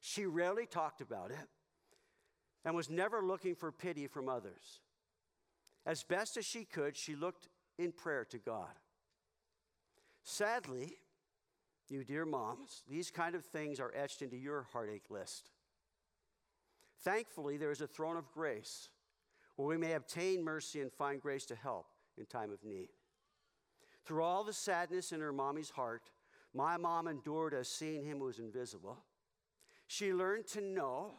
She 0.01 0.25
rarely 0.25 0.65
talked 0.65 1.01
about 1.01 1.31
it 1.31 1.47
and 2.65 2.75
was 2.75 2.89
never 2.89 3.21
looking 3.21 3.55
for 3.55 3.71
pity 3.71 4.07
from 4.07 4.27
others. 4.27 4.79
As 5.85 6.03
best 6.03 6.37
as 6.37 6.45
she 6.45 6.65
could, 6.65 6.97
she 6.97 7.15
looked 7.15 7.47
in 7.77 7.91
prayer 7.91 8.25
to 8.25 8.37
God. 8.37 8.79
Sadly, 10.23 10.97
you 11.93 12.03
dear 12.03 12.25
moms, 12.25 12.83
these 12.89 13.11
kind 13.11 13.35
of 13.35 13.45
things 13.45 13.79
are 13.79 13.93
etched 13.95 14.21
into 14.21 14.35
your 14.35 14.67
heartache 14.73 15.09
list. 15.09 15.51
Thankfully, 17.03 17.57
there 17.57 17.71
is 17.71 17.81
a 17.81 17.87
throne 17.87 18.17
of 18.17 18.31
grace 18.31 18.89
where 19.55 19.67
we 19.67 19.77
may 19.77 19.93
obtain 19.93 20.43
mercy 20.43 20.81
and 20.81 20.91
find 20.91 21.21
grace 21.21 21.45
to 21.45 21.55
help 21.55 21.85
in 22.17 22.25
time 22.25 22.51
of 22.51 22.63
need. 22.63 22.89
Through 24.05 24.23
all 24.23 24.43
the 24.43 24.53
sadness 24.53 25.11
in 25.11 25.21
her 25.21 25.31
mommy's 25.31 25.69
heart, 25.69 26.09
my 26.53 26.77
mom 26.77 27.07
endured 27.07 27.53
as 27.53 27.67
seeing 27.67 28.03
him 28.03 28.19
was 28.19 28.39
invisible. 28.39 28.97
She 29.87 30.13
learned 30.13 30.47
to 30.47 30.61
know, 30.61 31.15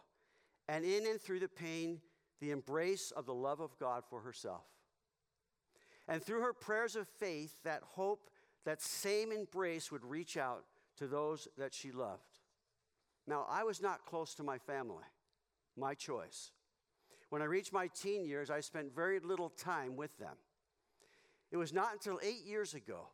and 0.69 0.85
in 0.85 1.07
and 1.07 1.21
through 1.21 1.41
the 1.41 1.49
pain, 1.49 2.01
the 2.41 2.51
embrace 2.51 3.11
of 3.11 3.27
the 3.27 3.35
love 3.35 3.61
of 3.61 3.79
God 3.79 4.05
for 4.09 4.21
herself. 4.21 4.65
And 6.09 6.23
through 6.23 6.43
her 6.43 6.53
prayers 6.53 6.97
of 6.97 7.09
faith, 7.09 7.63
that 7.65 7.83
hope, 7.83 8.31
that 8.65 8.81
same 8.81 9.33
embrace 9.33 9.91
would 9.93 10.05
reach 10.05 10.37
out 10.37 10.65
to 10.97 11.07
those 11.07 11.49
that 11.59 11.75
she 11.75 11.93
loved. 11.93 12.41
Now, 13.27 13.47
I 13.49 13.65
was 13.65 13.81
not 13.81 14.05
close 14.07 14.35
to 14.35 14.43
my 14.43 14.59
family, 14.59 15.05
my 15.77 15.95
choice. 15.95 16.51
When 17.31 17.43
I 17.43 17.47
reached 17.47 17.73
my 17.73 17.89
teen 17.89 18.25
years, 18.25 18.51
I 18.51 18.61
spent 18.61 18.95
very 18.95 19.19
little 19.19 19.49
time 19.49 19.97
with 19.97 20.17
them. 20.19 20.37
It 21.51 21.57
was 21.57 21.73
not 21.73 21.93
until 21.93 22.21
eight 22.23 22.45
years 22.45 22.75
ago, 22.75 23.09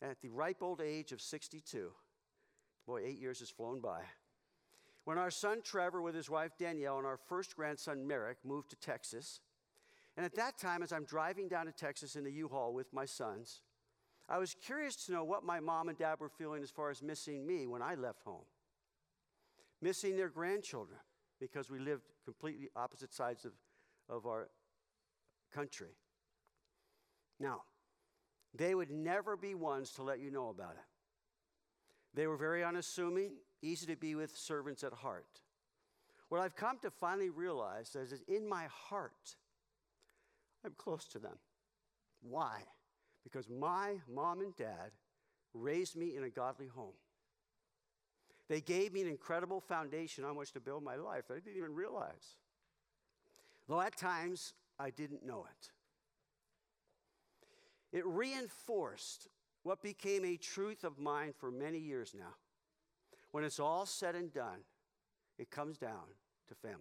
at 0.00 0.20
the 0.20 0.28
ripe 0.28 0.62
old 0.62 0.80
age 0.80 1.12
of 1.12 1.20
62, 1.20 1.90
boy, 2.86 3.02
eight 3.04 3.18
years 3.18 3.40
has 3.40 3.50
flown 3.50 3.80
by, 3.80 4.02
when 5.04 5.18
our 5.18 5.30
son 5.30 5.60
Trevor, 5.62 6.02
with 6.02 6.14
his 6.14 6.30
wife 6.30 6.52
Danielle, 6.58 6.98
and 6.98 7.06
our 7.06 7.16
first 7.16 7.56
grandson 7.56 8.06
Merrick 8.06 8.38
moved 8.44 8.70
to 8.70 8.76
Texas. 8.76 9.40
And 10.16 10.26
at 10.26 10.34
that 10.36 10.58
time, 10.58 10.82
as 10.82 10.92
I'm 10.92 11.04
driving 11.04 11.48
down 11.48 11.66
to 11.66 11.72
Texas 11.72 12.14
in 12.14 12.24
the 12.24 12.32
U 12.32 12.48
Haul 12.48 12.74
with 12.74 12.92
my 12.92 13.06
sons, 13.06 13.62
I 14.28 14.38
was 14.38 14.54
curious 14.54 15.06
to 15.06 15.12
know 15.12 15.24
what 15.24 15.44
my 15.44 15.58
mom 15.58 15.88
and 15.88 15.96
dad 15.96 16.20
were 16.20 16.28
feeling 16.28 16.62
as 16.62 16.70
far 16.70 16.90
as 16.90 17.02
missing 17.02 17.46
me 17.46 17.66
when 17.66 17.80
I 17.80 17.94
left 17.94 18.22
home, 18.24 18.44
missing 19.80 20.16
their 20.16 20.28
grandchildren 20.28 20.98
because 21.40 21.70
we 21.70 21.78
lived 21.78 22.02
completely 22.24 22.68
opposite 22.76 23.14
sides 23.14 23.44
of, 23.46 23.52
of 24.08 24.26
our 24.26 24.50
country. 25.52 25.96
Now, 27.40 27.62
they 28.54 28.74
would 28.74 28.90
never 28.90 29.36
be 29.36 29.54
ones 29.54 29.92
to 29.92 30.02
let 30.02 30.20
you 30.20 30.30
know 30.30 30.48
about 30.48 30.72
it. 30.72 30.84
They 32.14 32.26
were 32.26 32.36
very 32.36 32.64
unassuming, 32.64 33.32
easy 33.62 33.86
to 33.86 33.96
be 33.96 34.14
with 34.14 34.36
servants 34.36 34.82
at 34.82 34.92
heart. 34.92 35.40
What 36.28 36.40
I've 36.40 36.56
come 36.56 36.78
to 36.82 36.90
finally 36.90 37.30
realize 37.30 37.94
is 37.94 38.10
that 38.10 38.28
in 38.28 38.46
my 38.48 38.66
heart, 38.70 39.36
I'm 40.64 40.72
close 40.76 41.06
to 41.08 41.18
them. 41.18 41.38
Why? 42.20 42.62
Because 43.30 43.48
my 43.48 43.96
mom 44.12 44.40
and 44.40 44.56
dad 44.56 44.92
raised 45.52 45.96
me 45.96 46.16
in 46.16 46.24
a 46.24 46.30
godly 46.30 46.66
home. 46.66 46.94
They 48.48 48.62
gave 48.62 48.94
me 48.94 49.02
an 49.02 49.08
incredible 49.08 49.60
foundation 49.60 50.24
on 50.24 50.34
which 50.34 50.52
to 50.52 50.60
build 50.60 50.82
my 50.82 50.96
life 50.96 51.28
that 51.28 51.34
I 51.34 51.40
didn't 51.40 51.58
even 51.58 51.74
realize. 51.74 52.36
Though 53.68 53.82
at 53.82 53.98
times 53.98 54.54
I 54.78 54.88
didn't 54.88 55.26
know 55.26 55.44
it. 55.50 55.70
It 57.98 58.06
reinforced 58.06 59.28
what 59.62 59.82
became 59.82 60.24
a 60.24 60.36
truth 60.36 60.84
of 60.84 60.98
mine 60.98 61.34
for 61.36 61.50
many 61.50 61.78
years 61.78 62.14
now. 62.18 62.34
When 63.32 63.44
it's 63.44 63.60
all 63.60 63.84
said 63.84 64.14
and 64.14 64.32
done, 64.32 64.60
it 65.38 65.50
comes 65.50 65.76
down 65.76 66.14
to 66.48 66.54
family. 66.54 66.78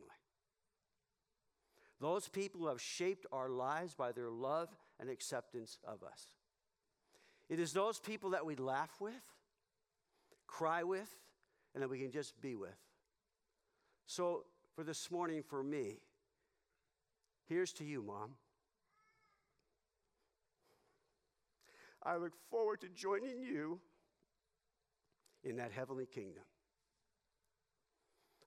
Those 2.00 2.30
people 2.30 2.62
who 2.62 2.68
have 2.68 2.82
shaped 2.82 3.26
our 3.34 3.50
lives 3.50 3.94
by 3.94 4.14
their 4.14 4.30
love 4.30 4.70
and 5.00 5.10
acceptance 5.10 5.78
of 5.86 6.04
us. 6.04 6.28
It 7.50 7.60
is 7.60 7.74
those 7.74 8.00
people 8.00 8.32
that 8.32 8.46
we 8.46 8.56
laugh 8.56 8.92
with, 9.00 9.14
cry 10.48 10.84
with, 10.84 11.10
and 11.74 11.82
that 11.82 11.90
we 11.90 12.00
can 12.00 12.12
just 12.12 12.40
be 12.42 12.56
with. 12.56 12.78
So, 14.06 14.46
for 14.76 14.84
this 14.84 15.10
morning, 15.12 15.44
for 15.44 15.64
me, 15.64 16.00
here's 17.48 17.72
to 17.74 17.86
you, 17.86 18.02
Mom. 18.02 18.32
I 22.04 22.18
look 22.18 22.34
forward 22.50 22.82
to 22.82 22.90
joining 22.90 23.42
you 23.42 23.80
in 25.44 25.58
that 25.58 25.72
heavenly 25.72 26.06
kingdom. 26.06 26.44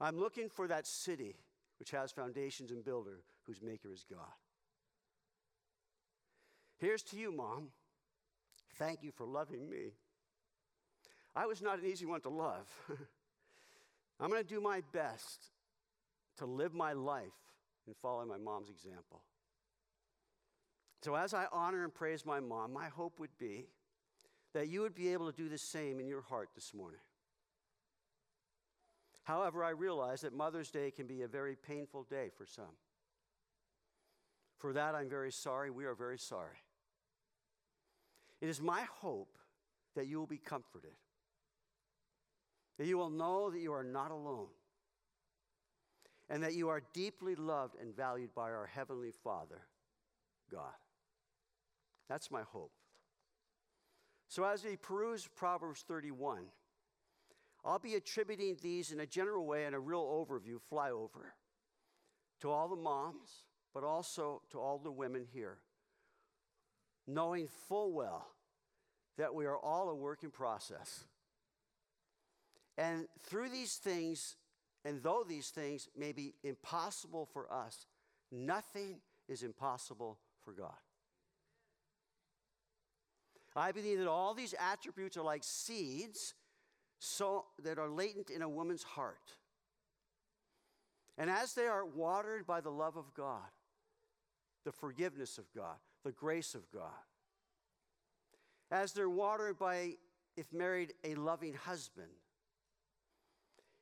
I'm 0.00 0.18
looking 0.18 0.48
for 0.48 0.66
that 0.68 0.86
city 0.86 1.36
which 1.78 1.90
has 1.90 2.10
foundations 2.10 2.70
and 2.70 2.84
builder 2.84 3.22
whose 3.44 3.60
maker 3.60 3.92
is 3.92 4.04
God. 4.08 4.20
Here's 6.78 7.02
to 7.04 7.16
you, 7.16 7.32
Mom. 7.32 7.68
Thank 8.80 9.02
you 9.02 9.12
for 9.12 9.26
loving 9.26 9.68
me. 9.68 9.92
I 11.36 11.44
was 11.44 11.60
not 11.60 11.78
an 11.78 11.84
easy 11.84 12.06
one 12.06 12.22
to 12.22 12.30
love. 12.30 12.66
I'm 14.18 14.30
going 14.30 14.42
to 14.42 14.48
do 14.48 14.58
my 14.58 14.80
best 14.90 15.50
to 16.38 16.46
live 16.46 16.72
my 16.72 16.94
life 16.94 17.26
and 17.86 17.94
follow 17.94 18.24
my 18.24 18.38
mom's 18.38 18.70
example. 18.70 19.20
So, 21.02 21.14
as 21.14 21.34
I 21.34 21.44
honor 21.52 21.84
and 21.84 21.94
praise 21.94 22.24
my 22.24 22.40
mom, 22.40 22.72
my 22.72 22.88
hope 22.88 23.20
would 23.20 23.36
be 23.38 23.66
that 24.54 24.68
you 24.68 24.80
would 24.80 24.94
be 24.94 25.12
able 25.12 25.30
to 25.30 25.36
do 25.36 25.50
the 25.50 25.58
same 25.58 26.00
in 26.00 26.08
your 26.08 26.22
heart 26.22 26.48
this 26.54 26.72
morning. 26.72 27.00
However, 29.24 29.62
I 29.62 29.70
realize 29.70 30.22
that 30.22 30.32
Mother's 30.32 30.70
Day 30.70 30.90
can 30.90 31.06
be 31.06 31.20
a 31.20 31.28
very 31.28 31.54
painful 31.54 32.04
day 32.04 32.30
for 32.34 32.46
some. 32.46 32.76
For 34.56 34.72
that, 34.72 34.94
I'm 34.94 35.10
very 35.10 35.32
sorry. 35.32 35.70
We 35.70 35.84
are 35.84 35.94
very 35.94 36.18
sorry. 36.18 36.56
It 38.40 38.48
is 38.48 38.60
my 38.60 38.82
hope 39.00 39.36
that 39.96 40.06
you 40.06 40.18
will 40.18 40.26
be 40.26 40.38
comforted 40.38 40.92
that 42.80 42.86
you 42.86 42.96
will 42.96 43.10
know 43.10 43.50
that 43.50 43.60
you 43.60 43.74
are 43.74 43.84
not 43.84 44.10
alone, 44.10 44.46
and 46.30 46.42
that 46.42 46.54
you 46.54 46.70
are 46.70 46.80
deeply 46.94 47.34
loved 47.34 47.74
and 47.78 47.94
valued 47.94 48.34
by 48.34 48.44
our 48.44 48.64
Heavenly 48.64 49.12
Father, 49.22 49.60
God. 50.50 50.72
That's 52.08 52.30
my 52.30 52.40
hope. 52.40 52.72
So, 54.28 54.44
as 54.44 54.64
we 54.64 54.76
peruse 54.76 55.28
Proverbs 55.36 55.84
31, 55.86 56.44
I'll 57.66 57.78
be 57.78 57.96
attributing 57.96 58.56
these 58.62 58.92
in 58.92 59.00
a 59.00 59.06
general 59.06 59.44
way 59.44 59.66
and 59.66 59.74
a 59.74 59.78
real 59.78 60.02
overview, 60.02 60.58
flyover, 60.72 61.32
to 62.40 62.50
all 62.50 62.66
the 62.70 62.76
moms, 62.76 63.44
but 63.74 63.84
also 63.84 64.40
to 64.52 64.58
all 64.58 64.78
the 64.78 64.90
women 64.90 65.26
here, 65.34 65.58
knowing 67.14 67.48
full 67.68 67.92
well 67.92 68.26
that 69.18 69.34
we 69.34 69.44
are 69.46 69.58
all 69.58 69.90
a 69.90 69.94
work 69.94 70.22
in 70.22 70.30
process. 70.30 71.04
And 72.78 73.06
through 73.22 73.50
these 73.50 73.74
things, 73.74 74.36
and 74.84 75.02
though 75.02 75.24
these 75.28 75.48
things 75.48 75.88
may 75.96 76.12
be 76.12 76.34
impossible 76.42 77.28
for 77.32 77.52
us, 77.52 77.86
nothing 78.32 79.00
is 79.28 79.42
impossible 79.42 80.18
for 80.44 80.52
God. 80.52 80.72
I 83.54 83.72
believe 83.72 83.98
that 83.98 84.08
all 84.08 84.32
these 84.32 84.54
attributes 84.58 85.16
are 85.16 85.24
like 85.24 85.42
seeds 85.44 86.34
so, 86.98 87.46
that 87.62 87.78
are 87.78 87.88
latent 87.88 88.30
in 88.30 88.42
a 88.42 88.48
woman's 88.48 88.82
heart. 88.82 89.36
And 91.18 91.28
as 91.28 91.54
they 91.54 91.66
are 91.66 91.84
watered 91.84 92.46
by 92.46 92.60
the 92.60 92.70
love 92.70 92.96
of 92.96 93.12
God, 93.14 93.50
the 94.64 94.72
forgiveness 94.72 95.36
of 95.36 95.44
God, 95.54 95.76
the 96.04 96.12
grace 96.12 96.54
of 96.54 96.70
God, 96.70 96.90
as 98.70 98.92
they're 98.92 99.10
watered 99.10 99.58
by, 99.58 99.94
if 100.36 100.52
married, 100.52 100.94
a 101.04 101.14
loving 101.14 101.54
husband, 101.54 102.08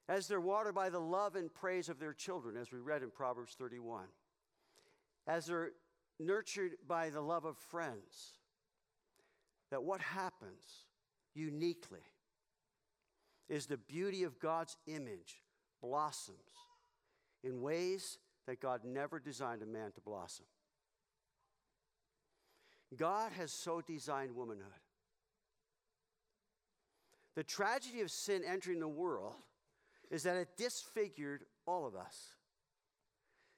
as 0.09 0.27
they're 0.27 0.41
watered 0.41 0.75
by 0.75 0.89
the 0.89 0.99
love 0.99 1.37
and 1.37 1.53
praise 1.53 1.89
of 1.89 1.99
their 1.99 2.15
children, 2.15 2.57
as 2.57 2.73
we 2.73 2.79
read 2.79 3.03
in 3.03 3.11
Proverbs 3.11 3.55
31, 3.59 4.05
as 5.27 5.47
they're 5.47 5.73
nurtured 6.19 6.73
by 6.87 7.11
the 7.11 7.21
love 7.21 7.45
of 7.45 7.57
friends, 7.57 8.39
that 9.71 9.83
what 9.83 10.01
happens 10.01 10.87
uniquely 11.35 12.01
is 13.49 13.67
the 13.67 13.77
beauty 13.77 14.25
of 14.25 14.39
God's 14.39 14.77
image 14.87 15.43
blossoms 15.81 16.39
in 17.45 17.61
ways 17.61 18.19
that 18.47 18.61
God 18.61 18.81
never 18.85 19.21
designed 19.21 19.63
a 19.63 19.67
man 19.67 19.93
to 19.93 20.01
blossom. 20.01 20.47
God 22.97 23.33
has 23.33 23.53
so 23.53 23.81
designed 23.81 24.35
womanhood. 24.35 24.67
The 27.35 27.45
tragedy 27.45 28.01
of 28.01 28.11
sin 28.11 28.43
entering 28.47 28.81
the 28.81 28.89
world 28.89 29.35
is 30.11 30.23
that 30.23 30.37
it 30.37 30.57
disfigured 30.57 31.45
all 31.67 31.87
of 31.87 31.95
us. 31.95 32.35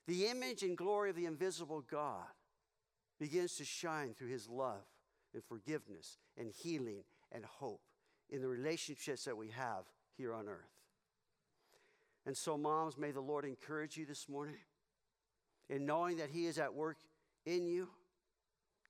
The 0.06 0.26
image 0.26 0.62
and 0.62 0.76
glory 0.76 1.10
of 1.10 1.16
the 1.16 1.26
invisible 1.26 1.84
God 1.88 2.26
begins 3.18 3.56
to 3.56 3.64
shine 3.64 4.14
through 4.14 4.28
his 4.28 4.48
love 4.48 4.84
and 5.32 5.44
forgiveness 5.44 6.18
and 6.36 6.50
healing 6.50 7.04
and 7.32 7.44
hope 7.44 7.82
in 8.28 8.40
the 8.40 8.48
relationships 8.48 9.24
that 9.24 9.36
we 9.36 9.48
have 9.48 9.84
here 10.16 10.34
on 10.34 10.48
earth. 10.48 10.80
And 12.26 12.36
so, 12.36 12.58
moms, 12.58 12.98
may 12.98 13.12
the 13.12 13.20
Lord 13.20 13.44
encourage 13.44 13.96
you 13.96 14.04
this 14.04 14.28
morning 14.28 14.58
in 15.68 15.86
knowing 15.86 16.18
that 16.18 16.30
He 16.30 16.46
is 16.46 16.58
at 16.58 16.74
work 16.74 16.98
in 17.46 17.66
you 17.66 17.88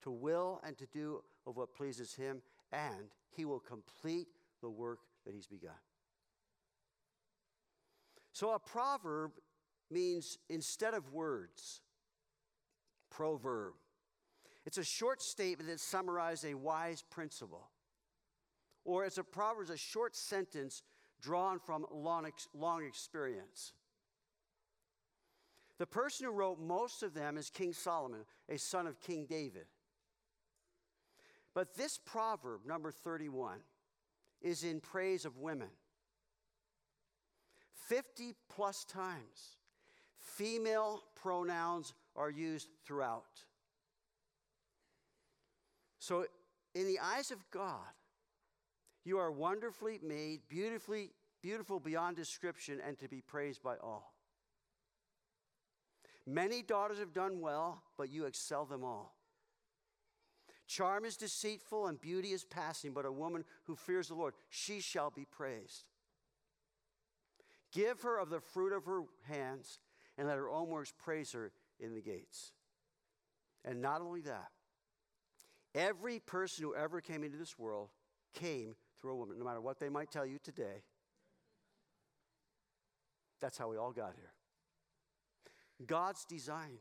to 0.02 0.11
will 0.11 0.61
and 0.64 0.76
to 0.78 0.87
do 0.87 1.23
of 1.47 1.57
what 1.57 1.75
pleases 1.75 2.14
Him, 2.14 2.42
and 2.73 3.11
He 3.30 3.45
will 3.45 3.61
complete 3.61 4.28
the 4.61 4.71
work 4.71 5.00
that 5.25 5.35
He's 5.35 5.47
begun. 5.47 5.73
So, 8.33 8.52
a 8.52 8.59
proverb 8.59 9.33
means 9.90 10.38
instead 10.49 10.95
of 10.95 11.12
words, 11.12 11.80
proverb. 13.11 13.75
It's 14.64 14.78
a 14.78 14.85
short 14.85 15.21
statement 15.21 15.69
that 15.69 15.80
summarizes 15.80 16.52
a 16.52 16.54
wise 16.54 17.02
principle. 17.11 17.71
Or 18.85 19.04
it's 19.04 19.19
a 19.19 19.25
proverb, 19.25 19.71
a 19.71 19.76
short 19.76 20.14
sentence 20.14 20.83
drawn 21.21 21.59
from 21.59 21.87
long, 21.92 22.26
ex- 22.26 22.49
long 22.54 22.85
experience. 22.85 23.73
The 25.78 25.87
person 25.87 26.26
who 26.26 26.33
wrote 26.33 26.61
most 26.61 27.02
of 27.02 27.14
them 27.14 27.37
is 27.37 27.50
King 27.50 27.73
Solomon, 27.73 28.21
a 28.49 28.59
son 28.59 28.87
of 28.87 29.00
King 29.00 29.26
David. 29.28 29.66
But 31.54 31.75
this 31.75 31.99
proverb, 31.99 32.61
number 32.66 32.90
31, 32.90 33.59
is 34.40 34.64
in 34.64 34.80
praise 34.80 35.25
of 35.25 35.38
women. 35.38 35.69
50 37.88 38.35
plus 38.49 38.85
times, 38.85 39.57
female 40.19 41.02
pronouns 41.21 41.92
are 42.14 42.30
used 42.30 42.69
throughout. 42.87 43.45
So, 45.99 46.25
in 46.75 46.87
the 46.87 47.00
eyes 47.00 47.30
of 47.30 47.38
God, 47.50 47.92
you 49.04 49.19
are 49.19 49.33
wonderfully 49.33 49.99
made, 50.02 50.40
beautifully, 50.49 51.10
beautiful 51.43 51.80
beyond 51.80 52.17
description, 52.17 52.80
and 52.86 52.99
to 53.00 53.08
be 53.08 53.21
praised 53.21 53.63
by 53.63 53.76
all. 53.76 54.15
Many 56.26 56.63
daughters 56.63 56.99
have 56.99 57.13
done 57.13 57.41
well, 57.41 57.82
but 57.99 58.08
you 58.08 58.26
excel 58.26 58.65
them 58.65 58.84
all. 58.84 59.17
Charm 60.71 61.04
is 61.04 61.17
deceitful 61.17 61.89
and 61.89 62.00
beauty 62.00 62.28
is 62.28 62.45
passing, 62.45 62.93
but 62.93 63.04
a 63.04 63.11
woman 63.11 63.45
who 63.65 63.75
fears 63.75 64.06
the 64.06 64.15
Lord, 64.15 64.35
she 64.50 64.78
shall 64.78 65.11
be 65.11 65.25
praised. 65.25 65.83
Give 67.73 68.00
her 68.02 68.21
of 68.21 68.30
the 68.30 68.39
fruit 68.39 68.73
of 68.73 68.85
her 68.85 69.02
hands, 69.26 69.80
and 70.17 70.28
let 70.28 70.37
her 70.37 70.49
own 70.49 70.69
works 70.69 70.93
praise 70.97 71.33
her 71.33 71.50
in 71.80 71.93
the 71.93 72.00
gates. 72.00 72.52
And 73.65 73.83
not 73.83 74.00
only 74.00 74.21
that, 74.21 74.50
every 75.75 76.21
person 76.21 76.63
who 76.63 76.75
ever 76.76 77.00
came 77.00 77.25
into 77.25 77.37
this 77.37 77.59
world 77.59 77.89
came 78.33 78.76
through 79.00 79.15
a 79.15 79.17
woman, 79.17 79.41
no 79.41 79.45
matter 79.45 79.61
what 79.61 79.80
they 79.80 79.89
might 79.89 80.13
tell 80.13 80.25
you 80.25 80.39
today. 80.41 80.85
That's 83.41 83.59
how 83.59 83.69
we 83.69 83.76
all 83.76 83.91
got 83.91 84.13
here. 84.15 84.30
God's 85.85 86.25
design. 86.25 86.78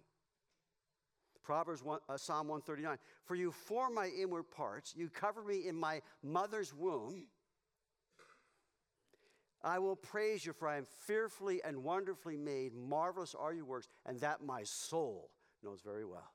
Proverbs 1.49 1.83
1, 1.83 1.99
uh, 2.07 2.15
Psalm 2.15 2.47
139 2.47 2.99
For 3.25 3.33
you 3.33 3.51
form 3.51 3.95
my 3.95 4.05
inward 4.05 4.51
parts, 4.51 4.93
you 4.95 5.09
cover 5.09 5.41
me 5.41 5.67
in 5.67 5.75
my 5.75 6.03
mother's 6.21 6.75
womb. 6.75 7.25
I 9.63 9.79
will 9.79 9.95
praise 9.95 10.45
you, 10.45 10.53
for 10.53 10.67
I 10.67 10.77
am 10.77 10.85
fearfully 11.07 11.59
and 11.65 11.83
wonderfully 11.83 12.37
made. 12.37 12.75
Marvelous 12.75 13.33
are 13.33 13.51
your 13.51 13.65
works, 13.65 13.87
and 14.05 14.19
that 14.19 14.43
my 14.43 14.61
soul 14.61 15.31
knows 15.63 15.81
very 15.83 16.05
well. 16.05 16.31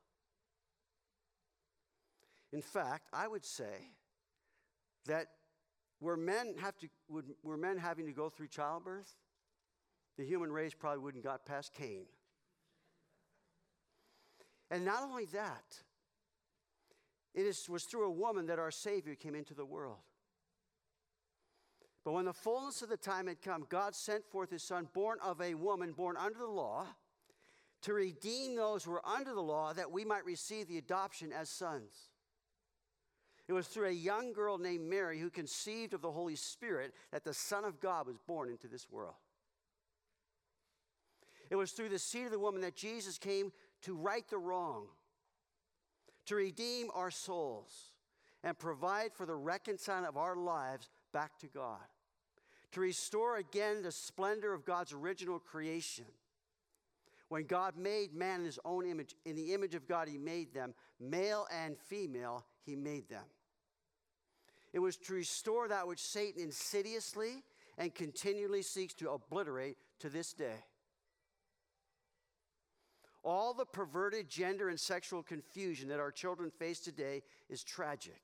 In 2.51 2.61
fact, 2.61 3.07
I 3.13 3.29
would 3.29 3.45
say 3.45 3.93
that 5.05 5.27
were 6.01 6.17
men, 6.17 6.55
have 6.59 6.77
to, 6.79 6.89
would, 7.07 7.27
were 7.41 7.55
men 7.55 7.77
having 7.77 8.05
to 8.07 8.11
go 8.11 8.27
through 8.27 8.49
childbirth, 8.49 9.15
the 10.17 10.25
human 10.25 10.51
race 10.51 10.73
probably 10.73 10.99
wouldn't 10.99 11.23
got 11.23 11.45
past 11.45 11.73
Cain. 11.73 12.05
And 14.71 14.85
not 14.85 15.03
only 15.03 15.25
that, 15.25 15.81
it 17.33 17.45
is, 17.45 17.69
was 17.69 17.83
through 17.83 18.05
a 18.05 18.11
woman 18.11 18.47
that 18.47 18.59
our 18.59 18.71
Savior 18.71 19.15
came 19.15 19.35
into 19.35 19.53
the 19.53 19.65
world. 19.65 19.99
But 22.03 22.13
when 22.13 22.25
the 22.25 22.33
fullness 22.33 22.81
of 22.81 22.89
the 22.89 22.97
time 22.97 23.27
had 23.27 23.41
come, 23.41 23.65
God 23.67 23.95
sent 23.95 24.25
forth 24.25 24.51
his 24.51 24.63
Son, 24.63 24.87
born 24.93 25.17
of 25.23 25.41
a 25.41 25.55
woman, 25.55 25.91
born 25.91 26.15
under 26.17 26.39
the 26.39 26.45
law, 26.45 26.85
to 27.81 27.93
redeem 27.93 28.55
those 28.55 28.83
who 28.83 28.91
were 28.91 29.07
under 29.07 29.33
the 29.33 29.41
law, 29.41 29.73
that 29.73 29.91
we 29.91 30.05
might 30.05 30.25
receive 30.25 30.67
the 30.67 30.77
adoption 30.77 31.33
as 31.33 31.49
sons. 31.49 32.09
It 33.47 33.53
was 33.53 33.67
through 33.67 33.87
a 33.87 33.91
young 33.91 34.33
girl 34.33 34.57
named 34.57 34.89
Mary 34.89 35.19
who 35.19 35.29
conceived 35.29 35.93
of 35.93 36.01
the 36.01 36.11
Holy 36.11 36.35
Spirit 36.35 36.93
that 37.11 37.23
the 37.23 37.33
Son 37.33 37.63
of 37.63 37.79
God 37.79 38.07
was 38.07 38.17
born 38.27 38.49
into 38.49 38.67
this 38.67 38.89
world. 38.89 39.15
It 41.51 41.55
was 41.55 41.71
through 41.71 41.89
the 41.89 41.99
seed 41.99 42.25
of 42.25 42.31
the 42.31 42.39
woman 42.39 42.61
that 42.61 42.75
Jesus 42.75 43.19
came 43.19 43.51
to 43.85 43.95
right 43.95 44.27
the 44.29 44.37
wrong, 44.37 44.87
to 46.25 46.35
redeem 46.35 46.89
our 46.93 47.11
souls, 47.11 47.91
and 48.43 48.57
provide 48.57 49.13
for 49.13 49.25
the 49.25 49.35
reconciling 49.35 50.05
of 50.05 50.17
our 50.17 50.35
lives 50.35 50.89
back 51.13 51.37
to 51.39 51.47
God, 51.47 51.85
to 52.71 52.81
restore 52.81 53.37
again 53.37 53.81
the 53.81 53.91
splendor 53.91 54.53
of 54.53 54.65
God's 54.65 54.91
original 54.91 55.39
creation. 55.39 56.05
When 57.29 57.45
God 57.45 57.77
made 57.77 58.13
man 58.13 58.41
in 58.41 58.45
his 58.45 58.59
own 58.65 58.85
image, 58.85 59.15
in 59.25 59.35
the 59.35 59.53
image 59.53 59.75
of 59.75 59.87
God, 59.87 60.07
he 60.07 60.17
made 60.17 60.53
them, 60.53 60.73
male 60.99 61.47
and 61.51 61.77
female, 61.77 62.45
he 62.63 62.75
made 62.75 63.09
them. 63.09 63.23
It 64.73 64.79
was 64.79 64.97
to 64.97 65.13
restore 65.13 65.67
that 65.69 65.87
which 65.87 66.01
Satan 66.01 66.41
insidiously 66.41 67.43
and 67.77 67.93
continually 67.93 68.61
seeks 68.61 68.93
to 68.95 69.11
obliterate 69.11 69.77
to 69.99 70.09
this 70.09 70.33
day. 70.33 70.65
All 73.25 73.55
the 73.55 73.65
perverted 73.65 74.29
gender 74.29 74.69
and 74.69 74.79
sexual 74.79 75.23
confusion 75.23 75.89
that 75.89 75.99
our 75.99 76.11
children 76.11 76.51
face 76.51 76.79
today 76.79 77.23
is 77.49 77.63
tragic 77.63 78.21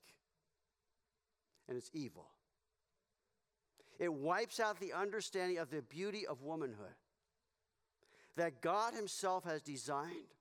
and 1.68 1.76
it's 1.76 1.90
evil. 1.92 2.28
It 3.98 4.12
wipes 4.12 4.60
out 4.60 4.78
the 4.78 4.92
understanding 4.92 5.58
of 5.58 5.70
the 5.70 5.82
beauty 5.82 6.24
of 6.26 6.42
womanhood 6.42 6.94
that 8.36 8.60
God 8.60 8.94
Himself 8.94 9.44
has 9.44 9.60
designed 9.60 10.34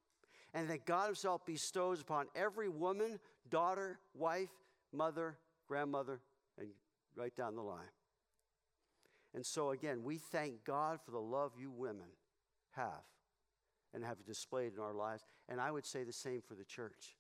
and 0.53 0.69
that 0.69 0.85
God 0.85 1.07
Himself 1.07 1.43
bestows 1.43 1.99
upon 1.99 2.27
every 2.35 2.69
woman, 2.69 3.19
daughter, 3.49 3.99
wife, 4.13 4.49
mother, 4.93 5.37
grandmother, 5.67 6.21
and 6.59 6.69
right 7.15 7.35
down 7.35 7.55
the 7.55 7.61
line. 7.61 7.89
And 9.33 9.45
so, 9.45 9.71
again, 9.71 10.03
we 10.03 10.17
thank 10.17 10.63
God 10.65 10.99
for 11.03 11.11
the 11.11 11.19
love 11.19 11.53
you 11.57 11.71
women 11.71 12.09
have 12.71 13.03
and 13.93 14.03
have 14.03 14.23
displayed 14.25 14.73
in 14.73 14.79
our 14.79 14.93
lives. 14.93 15.23
And 15.49 15.59
I 15.59 15.71
would 15.71 15.85
say 15.85 16.03
the 16.03 16.13
same 16.13 16.41
for 16.41 16.55
the 16.55 16.63
church. 16.63 17.15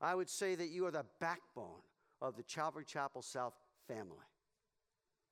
I 0.00 0.14
would 0.14 0.28
say 0.28 0.54
that 0.54 0.68
you 0.68 0.86
are 0.86 0.90
the 0.90 1.04
backbone 1.20 1.82
of 2.20 2.36
the 2.36 2.42
Calvary 2.42 2.84
Chapel 2.84 3.22
South 3.22 3.54
family. 3.86 4.26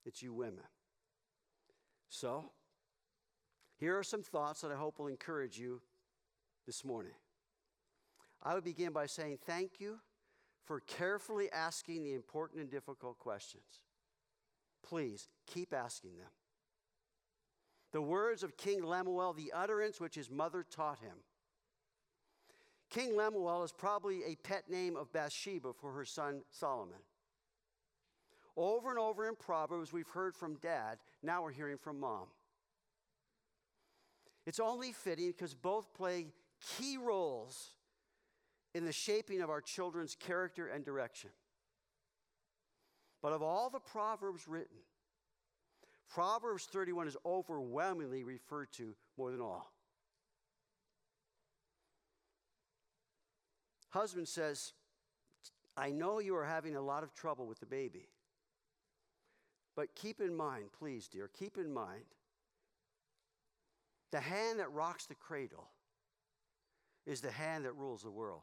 It's 0.05 0.23
you 0.23 0.33
women. 0.33 0.65
So, 2.09 2.51
here 3.79 3.99
are 3.99 4.05
some 4.05 4.23
thoughts 4.23 4.61
that 4.61 4.71
I 4.71 4.77
hope 4.77 4.99
will 4.99 5.09
encourage 5.09 5.59
you 5.59 5.81
this 6.67 6.85
morning. 6.85 7.15
I 8.43 8.55
would 8.55 8.65
begin 8.65 8.93
by 8.93 9.07
saying 9.07 9.39
thank 9.47 9.81
you 9.81 9.99
for 10.65 10.81
carefully 10.81 11.51
asking 11.53 12.05
the 12.05 12.15
important 12.15 12.61
and 12.61 12.71
difficult 12.71 13.19
questions. 13.19 13.83
Please 14.83 15.29
keep 15.47 15.73
asking 15.73 16.17
them. 16.19 16.29
The 17.93 18.03
words 18.03 18.43
of 18.43 18.57
King 18.57 18.85
Lemuel, 18.85 19.35
the 19.35 19.53
utterance 19.55 20.01
which 20.01 20.15
his 20.15 20.31
mother 20.31 20.65
taught 20.69 20.99
him. 20.99 21.17
King 22.91 23.17
Lemuel 23.17 23.63
is 23.65 23.73
probably 23.73 24.25
a 24.25 24.37
pet 24.37 24.69
name 24.71 24.97
of 24.97 25.13
Bathsheba 25.13 25.73
for 25.73 25.93
her 25.93 26.05
son 26.05 26.43
Solomon. 26.51 26.99
Over 28.57 28.91
and 28.91 28.99
over 28.99 29.29
in 29.29 29.35
Proverbs, 29.35 29.93
we've 29.93 30.09
heard 30.09 30.35
from 30.35 30.57
dad, 30.57 30.99
now 31.23 31.43
we're 31.43 31.53
hearing 31.53 31.79
from 31.79 32.01
mom. 32.01 32.27
It's 34.45 34.61
only 34.61 34.93
fitting 34.93 35.29
because 35.29 35.55
both 35.55 35.95
play 35.95 36.27
key 36.77 36.99
roles 36.99 37.71
in 38.75 38.85
the 38.85 38.93
shaping 38.93 39.41
of 39.41 39.51
our 39.51 39.61
children's 39.61 40.15
character 40.15 40.67
and 40.67 40.85
direction. 40.85 41.31
But 43.23 43.33
of 43.33 43.43
all 43.43 43.71
the 43.71 43.81
Proverbs 43.81 44.49
written, 44.49 44.79
Proverbs 46.11 46.65
31 46.67 47.09
is 47.09 47.17
overwhelmingly 47.25 48.23
referred 48.25 48.73
to 48.73 48.95
more 49.17 49.31
than 49.31 49.41
all. 49.41 49.73
Husband 53.91 54.27
says, 54.27 54.73
I 55.77 55.91
know 55.91 56.19
you 56.19 56.35
are 56.37 56.45
having 56.45 56.77
a 56.77 56.81
lot 56.81 57.03
of 57.03 57.15
trouble 57.15 57.47
with 57.47 57.61
the 57.61 57.67
baby. 57.67 58.09
But 59.75 59.95
keep 59.95 60.21
in 60.21 60.35
mind, 60.37 60.67
please, 60.79 61.09
dear, 61.09 61.29
keep 61.29 61.57
in 61.57 61.73
mind 61.73 62.05
the 64.11 64.21
hand 64.21 64.59
that 64.59 64.71
rocks 64.73 65.07
the 65.07 65.15
cradle 65.15 65.69
is 67.07 67.21
the 67.21 67.31
hand 67.31 67.65
that 67.65 67.75
rules 67.75 68.03
the 68.03 68.11
world. 68.11 68.43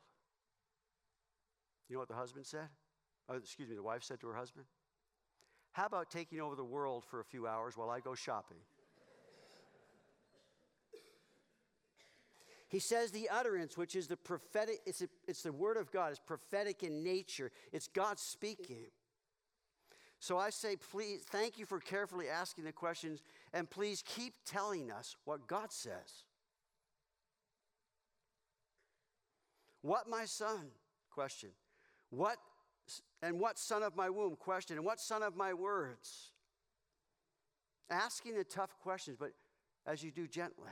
You 1.87 1.95
know 1.95 1.99
what 1.99 2.09
the 2.09 2.15
husband 2.15 2.45
said? 2.45 2.67
Oh, 3.29 3.35
excuse 3.35 3.69
me, 3.69 3.75
the 3.75 3.83
wife 3.83 4.03
said 4.03 4.19
to 4.21 4.27
her 4.27 4.35
husband? 4.35 4.65
How 5.71 5.85
about 5.85 6.09
taking 6.09 6.41
over 6.41 6.55
the 6.55 6.63
world 6.63 7.03
for 7.05 7.19
a 7.19 7.25
few 7.25 7.47
hours 7.47 7.77
while 7.77 7.89
I 7.89 7.99
go 7.99 8.15
shopping? 8.15 8.57
he 12.69 12.79
says 12.79 13.09
the 13.11 13.29
utterance, 13.29 13.77
which 13.77 13.95
is 13.95 14.07
the 14.07 14.15
prophetic, 14.15 14.79
it's, 14.85 15.01
a, 15.01 15.09
it's 15.27 15.41
the 15.41 15.51
word 15.51 15.75
of 15.75 15.91
God, 15.91 16.11
it's 16.11 16.19
prophetic 16.19 16.83
in 16.83 17.03
nature, 17.03 17.51
it's 17.73 17.87
God 17.87 18.19
speaking. 18.19 18.85
So 20.19 20.37
I 20.37 20.51
say, 20.51 20.75
please, 20.75 21.21
thank 21.23 21.57
you 21.57 21.65
for 21.65 21.79
carefully 21.79 22.29
asking 22.29 22.65
the 22.65 22.71
questions, 22.71 23.23
and 23.53 23.67
please 23.67 24.03
keep 24.05 24.33
telling 24.45 24.91
us 24.91 25.15
what 25.25 25.47
God 25.47 25.71
says. 25.71 26.25
What, 29.81 30.07
my 30.07 30.25
son? 30.25 30.67
Question. 31.09 31.49
What, 32.11 32.37
and 33.21 33.39
what 33.39 33.57
son 33.57 33.83
of 33.83 33.95
my 33.95 34.09
womb? 34.09 34.35
Question. 34.35 34.77
And 34.77 34.85
what 34.85 34.99
son 34.99 35.23
of 35.23 35.35
my 35.35 35.53
words? 35.53 36.31
Asking 37.89 38.35
the 38.35 38.43
tough 38.43 38.77
questions, 38.79 39.17
but 39.19 39.31
as 39.85 40.03
you 40.03 40.11
do 40.11 40.27
gently, 40.27 40.71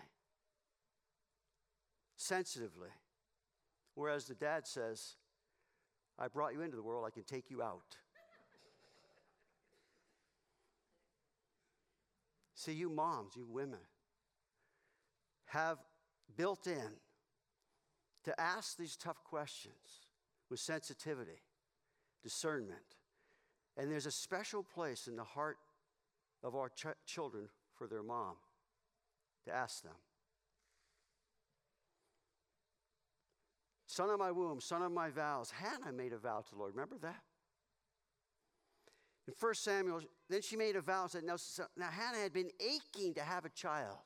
sensitively. 2.15 2.89
Whereas 3.95 4.25
the 4.25 4.35
dad 4.35 4.67
says, 4.67 5.15
I 6.19 6.27
brought 6.27 6.53
you 6.53 6.61
into 6.61 6.75
the 6.75 6.83
world, 6.83 7.05
I 7.07 7.09
can 7.09 7.23
take 7.23 7.49
you 7.49 7.63
out. 7.63 7.97
See, 12.53 12.73
you 12.73 12.89
moms, 12.89 13.35
you 13.35 13.47
women, 13.47 13.79
have 15.45 15.77
built 16.35 16.67
in 16.67 16.99
to 18.23 18.39
ask 18.39 18.77
these 18.77 18.95
tough 18.95 19.23
questions 19.23 20.05
with 20.49 20.59
sensitivity, 20.59 21.41
discernment. 22.27 22.97
And 23.77 23.89
there's 23.89 24.05
a 24.05 24.11
special 24.11 24.61
place 24.61 25.07
in 25.07 25.15
the 25.15 25.23
heart 25.23 25.57
of 26.43 26.55
our 26.55 26.67
ch- 26.67 26.97
children 27.05 27.47
for 27.73 27.87
their 27.87 28.03
mom 28.03 28.35
to 29.45 29.55
ask 29.55 29.81
them. 29.81 29.93
Son 33.85 34.09
of 34.09 34.19
my 34.19 34.29
womb, 34.29 34.59
son 34.59 34.81
of 34.81 34.91
my 34.91 35.09
vows. 35.09 35.51
Hannah 35.51 35.93
made 35.95 36.11
a 36.11 36.17
vow 36.17 36.41
to 36.41 36.51
the 36.51 36.59
Lord. 36.59 36.73
Remember 36.75 36.97
that? 37.01 37.21
In 39.27 39.33
1 39.39 39.53
Samuel, 39.55 40.01
then 40.29 40.41
she 40.41 40.57
made 40.57 40.75
a 40.75 40.81
vow 40.81 41.03
and 41.03 41.11
said, 41.11 41.23
now, 41.23 41.37
now 41.77 41.89
Hannah 41.89 42.19
had 42.19 42.33
been 42.33 42.49
aching 42.59 43.13
to 43.13 43.21
have 43.21 43.45
a 43.45 43.49
child 43.49 43.97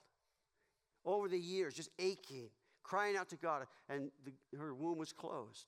over 1.06 1.28
the 1.28 1.40
years, 1.40 1.74
just 1.74 1.90
aching, 1.98 2.50
crying 2.84 3.18
out 3.18 3.30
to 3.30 3.36
God, 3.36 3.66
and 3.90 4.12
the, 4.24 4.58
her 4.58 4.76
womb 4.76 5.00
was 5.00 5.12
closed. 5.12 5.66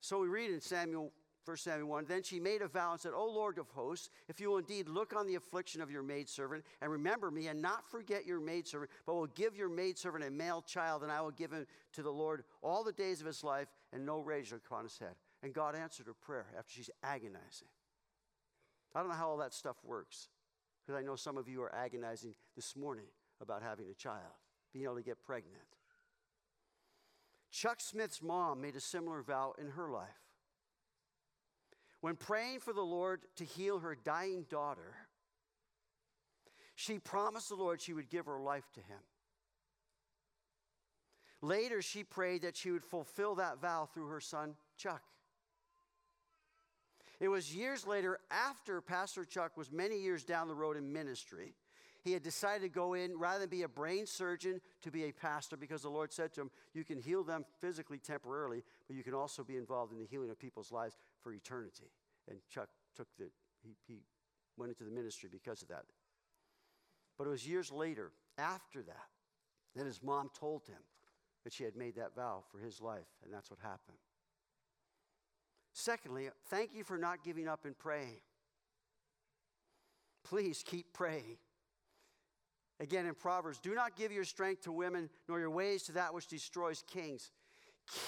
So 0.00 0.20
we 0.20 0.28
read 0.28 0.50
in 0.50 0.60
Samuel, 0.60 1.12
1 1.44 1.56
Samuel 1.56 1.88
1, 1.88 2.04
then 2.06 2.22
she 2.22 2.38
made 2.38 2.62
a 2.62 2.68
vow 2.68 2.92
and 2.92 3.00
said, 3.00 3.12
O 3.14 3.26
Lord 3.26 3.58
of 3.58 3.68
hosts, 3.70 4.10
if 4.28 4.40
you 4.40 4.50
will 4.50 4.58
indeed 4.58 4.88
look 4.88 5.14
on 5.14 5.26
the 5.26 5.34
affliction 5.34 5.80
of 5.80 5.90
your 5.90 6.02
maidservant 6.02 6.64
and 6.80 6.90
remember 6.90 7.30
me 7.30 7.48
and 7.48 7.60
not 7.60 7.90
forget 7.90 8.24
your 8.24 8.40
maidservant, 8.40 8.90
but 9.06 9.14
will 9.14 9.26
give 9.26 9.56
your 9.56 9.68
maidservant 9.68 10.24
a 10.24 10.30
male 10.30 10.62
child, 10.62 11.02
and 11.02 11.10
I 11.10 11.20
will 11.20 11.32
give 11.32 11.50
him 11.50 11.66
to 11.94 12.02
the 12.02 12.12
Lord 12.12 12.44
all 12.62 12.84
the 12.84 12.92
days 12.92 13.20
of 13.20 13.26
his 13.26 13.42
life, 13.42 13.68
and 13.92 14.06
no 14.06 14.20
rage 14.20 14.48
shall 14.48 14.60
come 14.68 14.78
on 14.78 14.84
his 14.84 14.98
head. 14.98 15.14
And 15.42 15.52
God 15.52 15.74
answered 15.74 16.06
her 16.06 16.14
prayer 16.14 16.46
after 16.56 16.72
she's 16.72 16.90
agonizing. 17.02 17.68
I 18.94 19.00
don't 19.00 19.08
know 19.08 19.16
how 19.16 19.30
all 19.30 19.38
that 19.38 19.54
stuff 19.54 19.76
works 19.84 20.28
because 20.84 21.00
I 21.00 21.04
know 21.04 21.16
some 21.16 21.36
of 21.36 21.48
you 21.48 21.62
are 21.62 21.74
agonizing 21.74 22.34
this 22.54 22.76
morning 22.76 23.06
about 23.40 23.62
having 23.62 23.86
a 23.90 23.94
child, 23.94 24.38
being 24.72 24.84
able 24.84 24.96
to 24.96 25.02
get 25.02 25.22
pregnant. 25.22 25.62
Chuck 27.50 27.80
Smith's 27.80 28.22
mom 28.22 28.60
made 28.60 28.76
a 28.76 28.80
similar 28.80 29.22
vow 29.22 29.54
in 29.58 29.70
her 29.70 29.90
life. 29.90 30.08
When 32.02 32.16
praying 32.16 32.58
for 32.58 32.72
the 32.72 32.82
Lord 32.82 33.20
to 33.36 33.44
heal 33.44 33.78
her 33.78 33.94
dying 33.94 34.44
daughter, 34.50 34.96
she 36.74 36.98
promised 36.98 37.48
the 37.48 37.54
Lord 37.54 37.80
she 37.80 37.92
would 37.92 38.10
give 38.10 38.26
her 38.26 38.40
life 38.40 38.68
to 38.74 38.80
him. 38.80 38.98
Later, 41.40 41.80
she 41.80 42.02
prayed 42.02 42.42
that 42.42 42.56
she 42.56 42.72
would 42.72 42.84
fulfill 42.84 43.36
that 43.36 43.60
vow 43.60 43.86
through 43.86 44.08
her 44.08 44.20
son, 44.20 44.56
Chuck. 44.76 45.02
It 47.20 47.28
was 47.28 47.54
years 47.54 47.86
later, 47.86 48.18
after 48.32 48.80
Pastor 48.80 49.24
Chuck 49.24 49.56
was 49.56 49.70
many 49.70 50.00
years 50.00 50.24
down 50.24 50.48
the 50.48 50.56
road 50.56 50.76
in 50.76 50.92
ministry, 50.92 51.54
he 52.02 52.12
had 52.12 52.22
decided 52.22 52.62
to 52.62 52.68
go 52.68 52.94
in 52.94 53.16
rather 53.16 53.40
than 53.40 53.48
be 53.48 53.62
a 53.62 53.68
brain 53.68 54.06
surgeon 54.06 54.60
to 54.82 54.90
be 54.90 55.04
a 55.04 55.12
pastor 55.12 55.56
because 55.56 55.82
the 55.82 55.88
Lord 55.88 56.12
said 56.12 56.32
to 56.34 56.42
him, 56.42 56.50
You 56.74 56.84
can 56.84 56.98
heal 57.00 57.22
them 57.22 57.44
physically 57.60 57.98
temporarily, 57.98 58.64
but 58.88 58.96
you 58.96 59.04
can 59.04 59.14
also 59.14 59.44
be 59.44 59.56
involved 59.56 59.92
in 59.92 59.98
the 59.98 60.06
healing 60.06 60.30
of 60.30 60.38
people's 60.38 60.72
lives 60.72 60.96
for 61.22 61.32
eternity. 61.32 61.90
And 62.28 62.38
Chuck 62.50 62.68
took 62.96 63.06
the, 63.18 63.26
he, 63.62 63.76
he 63.86 64.00
went 64.56 64.70
into 64.70 64.84
the 64.84 64.90
ministry 64.90 65.28
because 65.30 65.62
of 65.62 65.68
that. 65.68 65.84
But 67.16 67.26
it 67.28 67.30
was 67.30 67.46
years 67.46 67.70
later, 67.70 68.10
after 68.36 68.82
that, 68.82 69.08
that 69.76 69.86
his 69.86 70.02
mom 70.02 70.30
told 70.38 70.66
him 70.66 70.82
that 71.44 71.52
she 71.52 71.64
had 71.64 71.76
made 71.76 71.96
that 71.96 72.14
vow 72.16 72.42
for 72.50 72.58
his 72.58 72.80
life, 72.80 73.06
and 73.24 73.32
that's 73.32 73.50
what 73.50 73.60
happened. 73.60 73.98
Secondly, 75.72 76.28
thank 76.48 76.70
you 76.74 76.84
for 76.84 76.98
not 76.98 77.24
giving 77.24 77.48
up 77.48 77.64
and 77.64 77.78
praying. 77.78 78.20
Please 80.24 80.62
keep 80.66 80.92
praying. 80.92 81.38
Again, 82.82 83.06
in 83.06 83.14
Proverbs, 83.14 83.60
do 83.60 83.76
not 83.76 83.94
give 83.94 84.10
your 84.10 84.24
strength 84.24 84.62
to 84.62 84.72
women, 84.72 85.08
nor 85.28 85.38
your 85.38 85.50
ways 85.50 85.84
to 85.84 85.92
that 85.92 86.12
which 86.12 86.26
destroys 86.26 86.82
kings. 86.92 87.30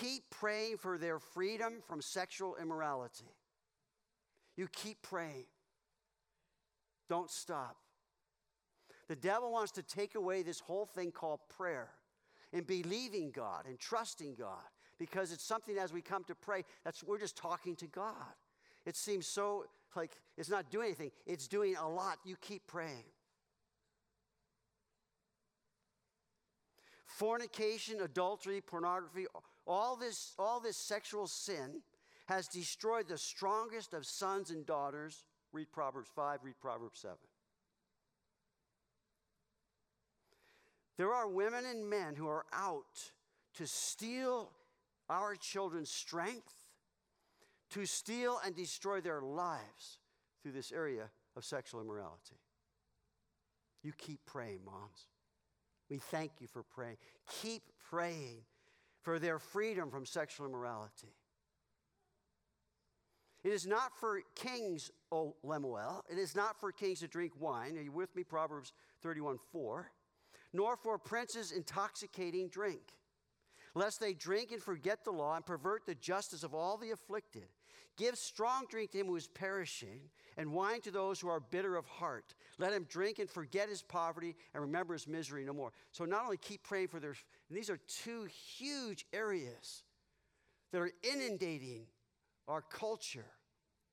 Keep 0.00 0.24
praying 0.30 0.78
for 0.78 0.98
their 0.98 1.20
freedom 1.20 1.74
from 1.86 2.02
sexual 2.02 2.56
immorality. 2.60 3.36
You 4.56 4.66
keep 4.72 5.00
praying. 5.00 5.46
Don't 7.08 7.30
stop. 7.30 7.76
The 9.06 9.14
devil 9.14 9.52
wants 9.52 9.70
to 9.72 9.82
take 9.84 10.16
away 10.16 10.42
this 10.42 10.58
whole 10.58 10.86
thing 10.86 11.12
called 11.12 11.38
prayer 11.56 11.90
and 12.52 12.66
believing 12.66 13.30
God 13.30 13.66
and 13.66 13.78
trusting 13.78 14.34
God 14.34 14.64
because 14.98 15.30
it's 15.30 15.44
something 15.44 15.78
as 15.78 15.92
we 15.92 16.02
come 16.02 16.24
to 16.24 16.34
pray, 16.34 16.64
that's 16.84 17.04
we're 17.04 17.18
just 17.18 17.36
talking 17.36 17.76
to 17.76 17.86
God. 17.86 18.34
It 18.86 18.96
seems 18.96 19.28
so 19.28 19.66
like 19.94 20.18
it's 20.36 20.50
not 20.50 20.68
doing 20.72 20.86
anything, 20.86 21.12
it's 21.26 21.46
doing 21.46 21.76
a 21.76 21.88
lot. 21.88 22.18
You 22.24 22.34
keep 22.40 22.66
praying. 22.66 23.04
Fornication, 27.14 28.00
adultery, 28.00 28.60
pornography, 28.60 29.26
all 29.68 29.94
this, 29.94 30.32
all 30.36 30.58
this 30.58 30.76
sexual 30.76 31.28
sin 31.28 31.80
has 32.26 32.48
destroyed 32.48 33.06
the 33.06 33.16
strongest 33.16 33.94
of 33.94 34.04
sons 34.04 34.50
and 34.50 34.66
daughters. 34.66 35.22
Read 35.52 35.70
Proverbs 35.70 36.10
5, 36.16 36.40
read 36.42 36.58
Proverbs 36.60 36.98
7. 36.98 37.16
There 40.96 41.14
are 41.14 41.28
women 41.28 41.64
and 41.66 41.88
men 41.88 42.16
who 42.16 42.26
are 42.26 42.46
out 42.52 43.12
to 43.58 43.66
steal 43.68 44.50
our 45.08 45.36
children's 45.36 45.90
strength 45.90 46.66
to 47.70 47.86
steal 47.86 48.40
and 48.44 48.56
destroy 48.56 49.00
their 49.00 49.20
lives 49.20 49.98
through 50.42 50.52
this 50.52 50.72
area 50.72 51.10
of 51.36 51.44
sexual 51.44 51.80
immorality. 51.80 52.40
You 53.84 53.92
keep 53.96 54.18
praying, 54.26 54.64
moms. 54.64 55.06
We 55.94 56.00
thank 56.10 56.32
you 56.40 56.48
for 56.48 56.64
praying. 56.64 56.96
Keep 57.40 57.62
praying 57.88 58.38
for 59.02 59.20
their 59.20 59.38
freedom 59.38 59.92
from 59.92 60.04
sexual 60.04 60.44
immorality. 60.44 61.14
It 63.44 63.52
is 63.52 63.64
not 63.64 63.96
for 64.00 64.22
kings, 64.34 64.90
O 65.12 65.36
Lemuel. 65.44 66.04
It 66.10 66.18
is 66.18 66.34
not 66.34 66.58
for 66.58 66.72
kings 66.72 66.98
to 66.98 67.06
drink 67.06 67.34
wine. 67.38 67.78
Are 67.78 67.80
you 67.80 67.92
with 67.92 68.16
me? 68.16 68.24
Proverbs 68.24 68.72
31 69.02 69.38
4. 69.52 69.88
Nor 70.52 70.76
for 70.76 70.98
princes 70.98 71.52
intoxicating 71.52 72.48
drink, 72.48 72.82
lest 73.76 74.00
they 74.00 74.14
drink 74.14 74.50
and 74.50 74.60
forget 74.60 75.04
the 75.04 75.12
law 75.12 75.36
and 75.36 75.46
pervert 75.46 75.86
the 75.86 75.94
justice 75.94 76.42
of 76.42 76.54
all 76.54 76.76
the 76.76 76.90
afflicted. 76.90 77.46
Give 77.96 78.16
strong 78.16 78.66
drink 78.68 78.90
to 78.92 78.98
him 78.98 79.06
who 79.06 79.16
is 79.16 79.28
perishing, 79.28 80.00
and 80.36 80.52
wine 80.52 80.80
to 80.80 80.90
those 80.90 81.20
who 81.20 81.28
are 81.28 81.38
bitter 81.38 81.76
of 81.76 81.86
heart. 81.86 82.34
Let 82.58 82.72
him 82.72 82.86
drink 82.88 83.20
and 83.20 83.30
forget 83.30 83.68
his 83.68 83.82
poverty 83.82 84.34
and 84.52 84.62
remember 84.62 84.94
his 84.94 85.06
misery 85.06 85.44
no 85.44 85.52
more. 85.52 85.72
So, 85.92 86.04
not 86.04 86.24
only 86.24 86.36
keep 86.36 86.64
praying 86.64 86.88
for 86.88 86.98
their, 86.98 87.14
these 87.50 87.70
are 87.70 87.78
two 87.86 88.26
huge 88.56 89.06
areas 89.12 89.84
that 90.72 90.80
are 90.80 90.90
inundating 91.04 91.86
our 92.48 92.62
culture, 92.62 93.30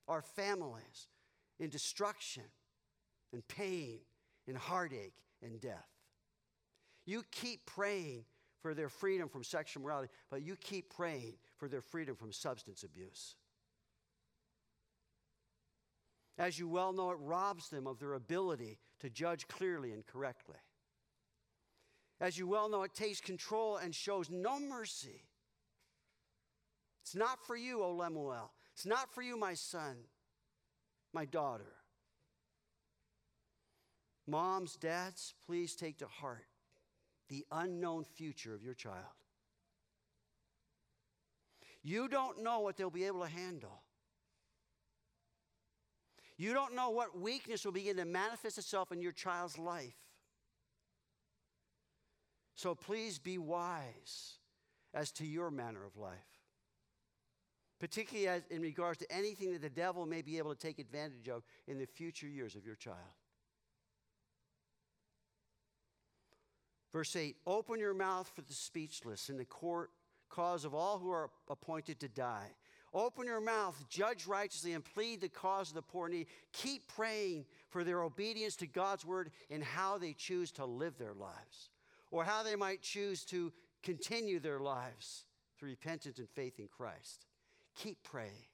our 0.08 0.22
families 0.22 1.08
in 1.60 1.70
destruction 1.70 2.42
and 3.32 3.46
pain 3.46 4.00
and 4.48 4.56
heartache 4.56 5.14
and 5.42 5.60
death. 5.60 5.88
You 7.06 7.22
keep 7.30 7.66
praying 7.66 8.24
for 8.60 8.74
their 8.74 8.88
freedom 8.88 9.28
from 9.28 9.44
sexual 9.44 9.82
morality, 9.82 10.12
but 10.30 10.42
you 10.42 10.56
keep 10.56 10.94
praying 10.94 11.34
for 11.56 11.68
their 11.68 11.80
freedom 11.80 12.14
from 12.14 12.32
substance 12.32 12.82
abuse. 12.82 13.36
As 16.38 16.58
you 16.58 16.66
well 16.66 16.92
know, 16.92 17.10
it 17.10 17.18
robs 17.20 17.68
them 17.68 17.86
of 17.86 17.98
their 17.98 18.14
ability 18.14 18.78
to 19.00 19.10
judge 19.10 19.46
clearly 19.48 19.92
and 19.92 20.06
correctly. 20.06 20.56
As 22.20 22.38
you 22.38 22.46
well 22.46 22.68
know, 22.68 22.84
it 22.84 22.94
takes 22.94 23.20
control 23.20 23.76
and 23.76 23.94
shows 23.94 24.30
no 24.30 24.58
mercy. 24.58 25.24
It's 27.02 27.16
not 27.16 27.44
for 27.46 27.56
you, 27.56 27.82
O 27.82 27.92
Lemuel. 27.92 28.52
It's 28.72 28.86
not 28.86 29.12
for 29.12 29.22
you, 29.22 29.36
my 29.36 29.54
son, 29.54 29.96
my 31.12 31.24
daughter. 31.24 31.74
Moms, 34.26 34.76
dads, 34.76 35.34
please 35.44 35.74
take 35.74 35.98
to 35.98 36.06
heart 36.06 36.46
the 37.28 37.44
unknown 37.50 38.04
future 38.04 38.54
of 38.54 38.62
your 38.62 38.74
child. 38.74 38.96
You 41.82 42.06
don't 42.08 42.42
know 42.42 42.60
what 42.60 42.76
they'll 42.76 42.90
be 42.90 43.04
able 43.04 43.22
to 43.22 43.28
handle. 43.28 43.82
You 46.42 46.52
don't 46.52 46.74
know 46.74 46.90
what 46.90 47.16
weakness 47.16 47.64
will 47.64 47.72
begin 47.72 47.96
to 47.98 48.04
manifest 48.04 48.58
itself 48.58 48.90
in 48.90 49.00
your 49.00 49.12
child's 49.12 49.58
life. 49.58 49.94
So 52.56 52.74
please 52.74 53.20
be 53.20 53.38
wise 53.38 54.38
as 54.92 55.12
to 55.12 55.26
your 55.26 55.50
manner 55.52 55.84
of 55.84 55.96
life 55.96 56.32
particularly 57.82 58.28
as, 58.28 58.42
in 58.48 58.62
regards 58.62 59.00
to 59.00 59.12
anything 59.12 59.52
that 59.52 59.60
the 59.60 59.68
devil 59.68 60.06
may 60.06 60.22
be 60.22 60.38
able 60.38 60.54
to 60.54 60.60
take 60.60 60.78
advantage 60.78 61.28
of 61.28 61.42
in 61.66 61.80
the 61.80 61.84
future 61.84 62.28
years 62.28 62.54
of 62.54 62.64
your 62.64 62.76
child. 62.76 62.96
Verse 66.92 67.16
8 67.16 67.34
Open 67.44 67.80
your 67.80 67.92
mouth 67.92 68.30
for 68.32 68.42
the 68.42 68.54
speechless 68.54 69.28
in 69.28 69.36
the 69.36 69.44
court 69.44 69.90
cause 70.28 70.64
of 70.64 70.74
all 70.74 71.00
who 71.00 71.10
are 71.10 71.30
appointed 71.50 71.98
to 71.98 72.08
die. 72.08 72.52
Open 72.94 73.26
your 73.26 73.40
mouth, 73.40 73.82
judge 73.88 74.26
righteously, 74.26 74.74
and 74.74 74.84
plead 74.84 75.20
the 75.20 75.28
cause 75.28 75.70
of 75.70 75.74
the 75.74 75.82
poor 75.82 76.06
and 76.06 76.14
needy. 76.14 76.28
Keep 76.52 76.88
praying 76.88 77.46
for 77.70 77.84
their 77.84 78.02
obedience 78.02 78.54
to 78.56 78.66
God's 78.66 79.06
word 79.06 79.30
and 79.50 79.64
how 79.64 79.96
they 79.96 80.12
choose 80.12 80.50
to 80.52 80.66
live 80.66 80.98
their 80.98 81.14
lives, 81.14 81.70
or 82.10 82.22
how 82.24 82.42
they 82.42 82.54
might 82.54 82.82
choose 82.82 83.24
to 83.24 83.50
continue 83.82 84.38
their 84.40 84.60
lives 84.60 85.24
through 85.58 85.70
repentance 85.70 86.18
and 86.18 86.28
faith 86.28 86.58
in 86.58 86.68
Christ. 86.68 87.24
Keep 87.76 88.02
praying. 88.02 88.46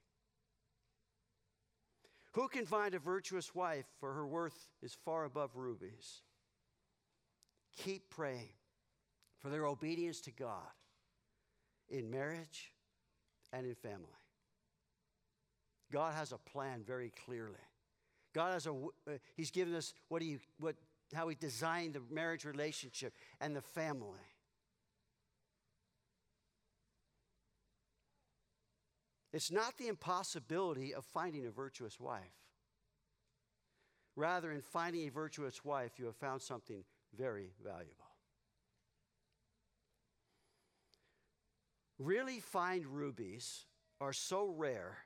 Who 2.33 2.47
can 2.47 2.67
find 2.67 2.95
a 2.95 3.01
virtuous 3.01 3.55
wife, 3.57 3.87
for 3.99 4.13
her 4.13 4.27
worth 4.27 4.69
is 4.83 4.97
far 5.05 5.25
above 5.25 5.57
rubies? 5.57 6.23
Keep 7.77 8.09
praying 8.11 8.51
for 9.41 9.49
their 9.49 9.67
obedience 9.67 10.21
to 10.21 10.31
God 10.31 10.71
in 11.89 12.09
marriage 12.11 12.73
and 13.53 13.67
in 13.67 13.75
family. 13.75 14.18
God 15.93 16.15
has 16.15 16.33
a 16.33 16.39
plan 16.39 16.83
very 16.87 17.13
clearly. 17.25 17.55
God 18.35 18.53
has 18.53 18.67
a, 18.67 18.73
uh, 18.73 19.19
He's 19.37 19.51
given 19.51 19.75
us 19.75 19.95
what 20.09 20.23
He, 20.23 20.39
what, 20.59 20.77
how 21.15 21.29
He 21.29 21.35
designed 21.35 21.95
the 21.95 22.03
marriage 22.11 22.45
relationship 22.45 23.15
and 23.41 23.57
the 23.57 23.63
family. 23.63 24.21
It's 29.33 29.51
not 29.51 29.77
the 29.77 29.89
impossibility 29.89 30.95
of 30.95 31.05
finding 31.05 31.47
a 31.47 31.51
virtuous 31.51 32.01
wife. 32.01 32.23
Rather, 34.17 34.51
in 34.51 34.63
finding 34.63 35.07
a 35.07 35.11
virtuous 35.11 35.65
wife, 35.65 35.93
you 35.99 36.07
have 36.07 36.17
found 36.17 36.43
something 36.43 36.83
very 37.17 37.53
valuable. 37.63 37.95
Really 41.99 42.41
fine 42.41 42.85
rubies 42.89 43.65
are 44.01 44.13
so 44.13 44.47
rare 44.47 44.99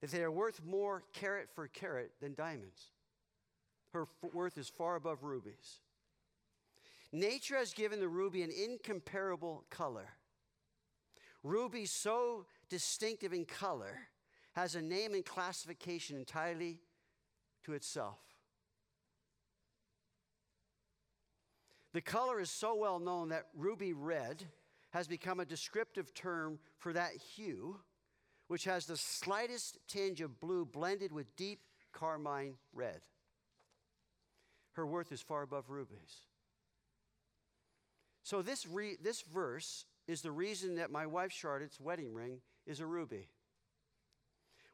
that 0.00 0.10
they 0.10 0.22
are 0.22 0.30
worth 0.30 0.64
more 0.64 1.02
carat 1.12 1.48
for 1.54 1.66
carat 1.66 2.12
than 2.20 2.34
diamonds. 2.34 2.92
Her 3.92 4.06
worth 4.32 4.58
is 4.58 4.68
far 4.68 4.96
above 4.96 5.24
rubies. 5.24 5.80
Nature 7.12 7.56
has 7.56 7.72
given 7.72 8.00
the 8.00 8.08
ruby 8.08 8.42
an 8.42 8.50
incomparable 8.50 9.64
color. 9.70 10.08
Ruby 11.42 11.86
so 11.86 12.44
distinctive 12.68 13.32
in 13.32 13.44
color 13.44 13.96
has 14.52 14.74
a 14.74 14.82
name 14.82 15.14
and 15.14 15.24
classification 15.24 16.16
entirely 16.16 16.80
to 17.64 17.72
itself. 17.72 18.18
The 21.94 22.00
color 22.02 22.40
is 22.40 22.50
so 22.50 22.74
well 22.74 22.98
known 22.98 23.30
that 23.30 23.46
ruby 23.56 23.92
red 23.92 24.44
has 24.90 25.08
become 25.08 25.40
a 25.40 25.44
descriptive 25.44 26.12
term 26.14 26.58
for 26.78 26.92
that 26.92 27.12
hue, 27.14 27.80
which 28.48 28.64
has 28.64 28.86
the 28.86 28.96
slightest 28.96 29.78
tinge 29.86 30.20
of 30.20 30.40
blue 30.40 30.64
blended 30.64 31.12
with 31.12 31.36
deep 31.36 31.60
carmine 31.92 32.54
red. 32.72 33.00
Her 34.72 34.86
worth 34.86 35.12
is 35.12 35.20
far 35.20 35.42
above 35.42 35.70
rubies. 35.70 36.26
So, 38.22 38.42
this, 38.42 38.66
re- 38.66 38.96
this 39.02 39.22
verse 39.22 39.86
is 40.06 40.22
the 40.22 40.30
reason 40.30 40.76
that 40.76 40.90
my 40.90 41.06
wife 41.06 41.32
Charlotte's 41.32 41.80
wedding 41.80 42.12
ring 42.12 42.40
is 42.66 42.80
a 42.80 42.86
ruby. 42.86 43.28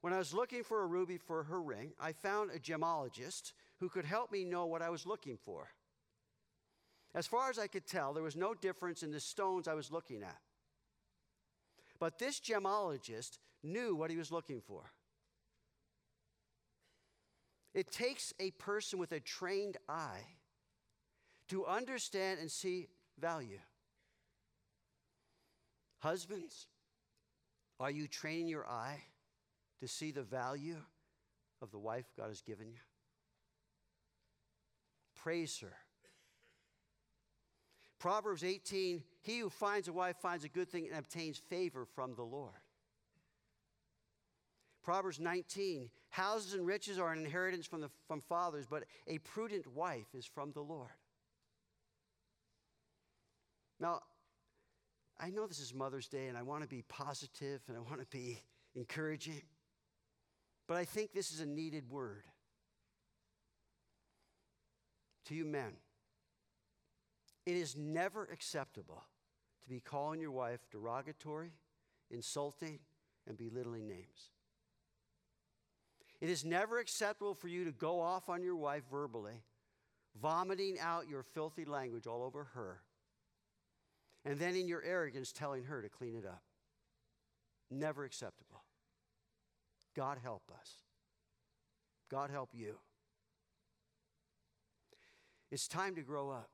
When 0.00 0.12
I 0.12 0.18
was 0.18 0.34
looking 0.34 0.62
for 0.62 0.82
a 0.82 0.86
ruby 0.86 1.16
for 1.16 1.44
her 1.44 1.62
ring, 1.62 1.92
I 1.98 2.12
found 2.12 2.50
a 2.50 2.58
gemologist 2.58 3.52
who 3.80 3.88
could 3.88 4.04
help 4.04 4.30
me 4.30 4.44
know 4.44 4.66
what 4.66 4.82
I 4.82 4.90
was 4.90 5.06
looking 5.06 5.38
for. 5.38 5.68
As 7.14 7.26
far 7.26 7.48
as 7.48 7.58
I 7.58 7.68
could 7.68 7.86
tell, 7.86 8.12
there 8.12 8.22
was 8.22 8.36
no 8.36 8.54
difference 8.54 9.02
in 9.02 9.12
the 9.12 9.20
stones 9.20 9.66
I 9.66 9.74
was 9.74 9.90
looking 9.90 10.22
at. 10.22 10.38
But 11.98 12.18
this 12.18 12.40
gemologist 12.40 13.38
knew 13.64 13.94
what 13.94 14.10
he 14.10 14.16
was 14.16 14.30
looking 14.30 14.60
for. 14.60 14.82
It 17.74 17.90
takes 17.90 18.32
a 18.38 18.52
person 18.52 18.98
with 18.98 19.12
a 19.12 19.20
trained 19.20 19.76
eye 19.88 20.24
to 21.48 21.66
understand 21.66 22.38
and 22.40 22.50
see 22.50 22.88
value. 23.18 23.58
Husbands, 25.98 26.66
are 27.80 27.90
you 27.90 28.06
training 28.06 28.46
your 28.46 28.66
eye 28.68 29.02
to 29.80 29.88
see 29.88 30.12
the 30.12 30.22
value 30.22 30.76
of 31.60 31.70
the 31.70 31.78
wife 31.78 32.06
God 32.16 32.28
has 32.28 32.42
given 32.42 32.68
you? 32.68 32.78
Praise 35.16 35.58
her. 35.60 35.72
Proverbs 37.98 38.44
18 38.44 39.02
He 39.22 39.38
who 39.38 39.48
finds 39.48 39.88
a 39.88 39.92
wife 39.92 40.16
finds 40.20 40.44
a 40.44 40.48
good 40.48 40.68
thing 40.68 40.88
and 40.88 40.98
obtains 40.98 41.38
favor 41.38 41.86
from 41.94 42.14
the 42.14 42.22
Lord. 42.22 42.52
Proverbs 44.84 45.18
19 45.18 45.90
Houses 46.10 46.54
and 46.54 46.64
riches 46.64 46.98
are 46.98 47.12
an 47.12 47.24
inheritance 47.24 47.66
from, 47.66 47.80
the, 47.80 47.90
from 48.06 48.20
fathers, 48.20 48.66
but 48.70 48.84
a 49.08 49.18
prudent 49.18 49.66
wife 49.66 50.06
is 50.14 50.24
from 50.24 50.52
the 50.52 50.60
Lord. 50.60 50.90
Now, 53.80 54.02
I 55.18 55.30
know 55.30 55.48
this 55.48 55.58
is 55.58 55.74
Mother's 55.74 56.06
Day 56.06 56.28
and 56.28 56.38
I 56.38 56.42
want 56.42 56.62
to 56.62 56.68
be 56.68 56.82
positive 56.88 57.62
and 57.66 57.76
I 57.76 57.80
want 57.80 58.00
to 58.00 58.06
be 58.16 58.40
encouraging, 58.76 59.42
but 60.68 60.76
I 60.76 60.84
think 60.84 61.12
this 61.12 61.32
is 61.32 61.40
a 61.40 61.46
needed 61.46 61.90
word. 61.90 62.24
To 65.26 65.34
you 65.34 65.46
men, 65.46 65.72
it 67.46 67.56
is 67.56 67.76
never 67.76 68.28
acceptable 68.32 69.02
to 69.62 69.68
be 69.68 69.80
calling 69.80 70.20
your 70.20 70.30
wife 70.30 70.60
derogatory, 70.70 71.54
insulting, 72.10 72.78
and 73.26 73.36
belittling 73.36 73.88
names. 73.88 74.33
It 76.24 76.30
is 76.30 76.42
never 76.42 76.78
acceptable 76.78 77.34
for 77.34 77.48
you 77.48 77.66
to 77.66 77.70
go 77.70 78.00
off 78.00 78.30
on 78.30 78.42
your 78.42 78.56
wife 78.56 78.84
verbally, 78.90 79.44
vomiting 80.18 80.78
out 80.80 81.06
your 81.06 81.22
filthy 81.22 81.66
language 81.66 82.06
all 82.06 82.22
over 82.22 82.44
her 82.54 82.80
and 84.24 84.38
then 84.38 84.56
in 84.56 84.66
your 84.66 84.82
arrogance 84.82 85.32
telling 85.32 85.64
her 85.64 85.82
to 85.82 85.90
clean 85.90 86.14
it 86.16 86.24
up. 86.24 86.40
Never 87.70 88.04
acceptable. 88.04 88.64
God 89.94 90.16
help 90.22 90.44
us. 90.58 90.76
God 92.10 92.30
help 92.30 92.48
you. 92.54 92.78
It's 95.52 95.68
time 95.68 95.94
to 95.96 96.00
grow 96.00 96.30
up. 96.30 96.48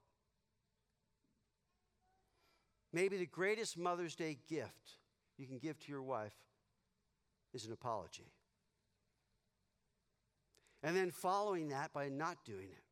Maybe 2.92 3.18
the 3.18 3.26
greatest 3.26 3.78
Mother's 3.78 4.16
Day 4.16 4.36
gift 4.48 4.96
you 5.38 5.46
can 5.46 5.58
give 5.58 5.78
to 5.78 5.92
your 5.92 6.02
wife 6.02 6.34
is 7.54 7.66
an 7.66 7.72
apology. 7.72 8.32
And 10.82 10.96
then 10.96 11.10
following 11.10 11.68
that 11.68 11.92
by 11.92 12.08
not 12.08 12.38
doing 12.44 12.68
it, 12.70 12.84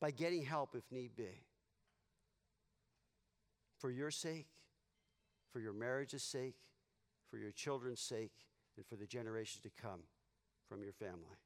by 0.00 0.10
getting 0.10 0.42
help 0.42 0.74
if 0.74 0.84
need 0.90 1.16
be. 1.16 1.44
For 3.78 3.90
your 3.90 4.10
sake, 4.10 4.48
for 5.52 5.60
your 5.60 5.74
marriage's 5.74 6.22
sake, 6.22 6.56
for 7.30 7.36
your 7.36 7.50
children's 7.50 8.00
sake, 8.00 8.32
and 8.76 8.86
for 8.86 8.96
the 8.96 9.06
generations 9.06 9.62
to 9.62 9.82
come 9.82 10.00
from 10.68 10.82
your 10.82 10.92
family. 10.92 11.38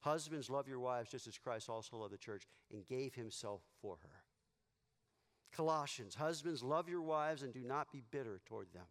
Husbands, 0.00 0.48
love 0.48 0.66
your 0.66 0.80
wives 0.80 1.10
just 1.10 1.26
as 1.26 1.36
Christ 1.36 1.68
also 1.68 1.98
loved 1.98 2.14
the 2.14 2.18
church 2.18 2.46
and 2.72 2.86
gave 2.86 3.14
himself 3.14 3.60
for 3.82 3.98
her. 4.02 4.24
Colossians, 5.54 6.14
husbands, 6.14 6.62
love 6.62 6.88
your 6.88 7.02
wives 7.02 7.42
and 7.42 7.52
do 7.52 7.60
not 7.60 7.92
be 7.92 8.02
bitter 8.10 8.40
toward 8.46 8.72
them. 8.72 8.86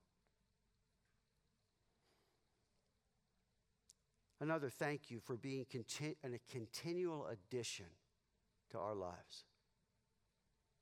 Another 4.41 4.69
thank 4.69 5.12
you 5.12 5.19
for 5.19 5.36
being 5.36 5.65
conti- 5.69 6.15
a 6.23 6.39
continual 6.52 7.28
addition 7.28 7.88
to 8.71 8.78
our 8.78 8.95
lives. 8.95 9.43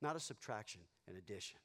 Not 0.02 0.15
a 0.15 0.20
subtraction, 0.20 0.82
an 1.08 1.15
addition. 1.17 1.58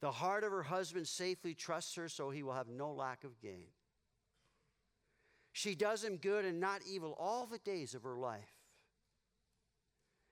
The 0.00 0.10
heart 0.10 0.44
of 0.44 0.50
her 0.50 0.62
husband 0.62 1.06
safely 1.06 1.54
trusts 1.54 1.94
her 1.94 2.08
so 2.08 2.30
he 2.30 2.42
will 2.42 2.54
have 2.54 2.68
no 2.68 2.90
lack 2.92 3.22
of 3.22 3.40
gain. 3.40 3.68
She 5.52 5.74
does 5.74 6.02
him 6.02 6.16
good 6.16 6.44
and 6.44 6.58
not 6.58 6.80
evil 6.88 7.14
all 7.18 7.46
the 7.46 7.58
days 7.58 7.94
of 7.94 8.02
her 8.02 8.16
life. 8.16 8.54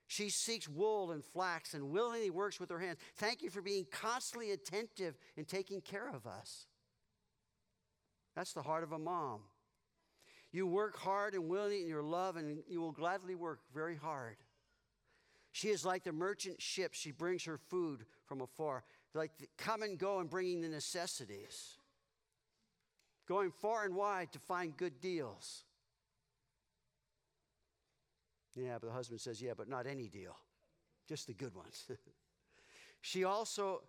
She 0.06 0.30
seeks 0.30 0.66
wool 0.66 1.10
and 1.10 1.22
flax 1.22 1.74
and 1.74 1.90
willingly 1.90 2.30
works 2.30 2.58
with 2.58 2.70
her 2.70 2.78
hands. 2.78 2.98
Thank 3.16 3.42
you 3.42 3.50
for 3.50 3.60
being 3.60 3.86
constantly 3.90 4.52
attentive 4.52 5.18
and 5.36 5.46
taking 5.46 5.82
care 5.82 6.08
of 6.08 6.26
us. 6.26 6.66
That's 8.34 8.54
the 8.54 8.62
heart 8.62 8.84
of 8.84 8.92
a 8.92 8.98
mom. 8.98 9.40
You 10.50 10.66
work 10.66 10.96
hard 10.96 11.34
and 11.34 11.48
willingly 11.48 11.82
in 11.82 11.88
your 11.88 12.02
love, 12.02 12.36
and 12.36 12.62
you 12.68 12.80
will 12.80 12.92
gladly 12.92 13.34
work 13.34 13.60
very 13.74 13.96
hard. 13.96 14.36
She 15.52 15.68
is 15.68 15.84
like 15.84 16.04
the 16.04 16.12
merchant 16.12 16.60
ship. 16.60 16.94
She 16.94 17.10
brings 17.10 17.44
her 17.44 17.58
food 17.58 18.04
from 18.26 18.40
afar, 18.40 18.84
like 19.14 19.32
come 19.56 19.82
and 19.82 19.98
go 19.98 20.20
and 20.20 20.30
bringing 20.30 20.60
the 20.60 20.68
necessities, 20.68 21.76
going 23.26 23.50
far 23.50 23.84
and 23.84 23.94
wide 23.94 24.32
to 24.32 24.38
find 24.38 24.76
good 24.76 25.00
deals. 25.00 25.64
Yeah, 28.54 28.78
but 28.80 28.88
the 28.88 28.92
husband 28.92 29.20
says, 29.20 29.40
Yeah, 29.40 29.52
but 29.56 29.68
not 29.68 29.86
any 29.86 30.08
deal, 30.08 30.36
just 31.08 31.26
the 31.26 31.34
good 31.34 31.54
ones. 31.54 31.86
she 33.00 33.24
also 33.24 33.82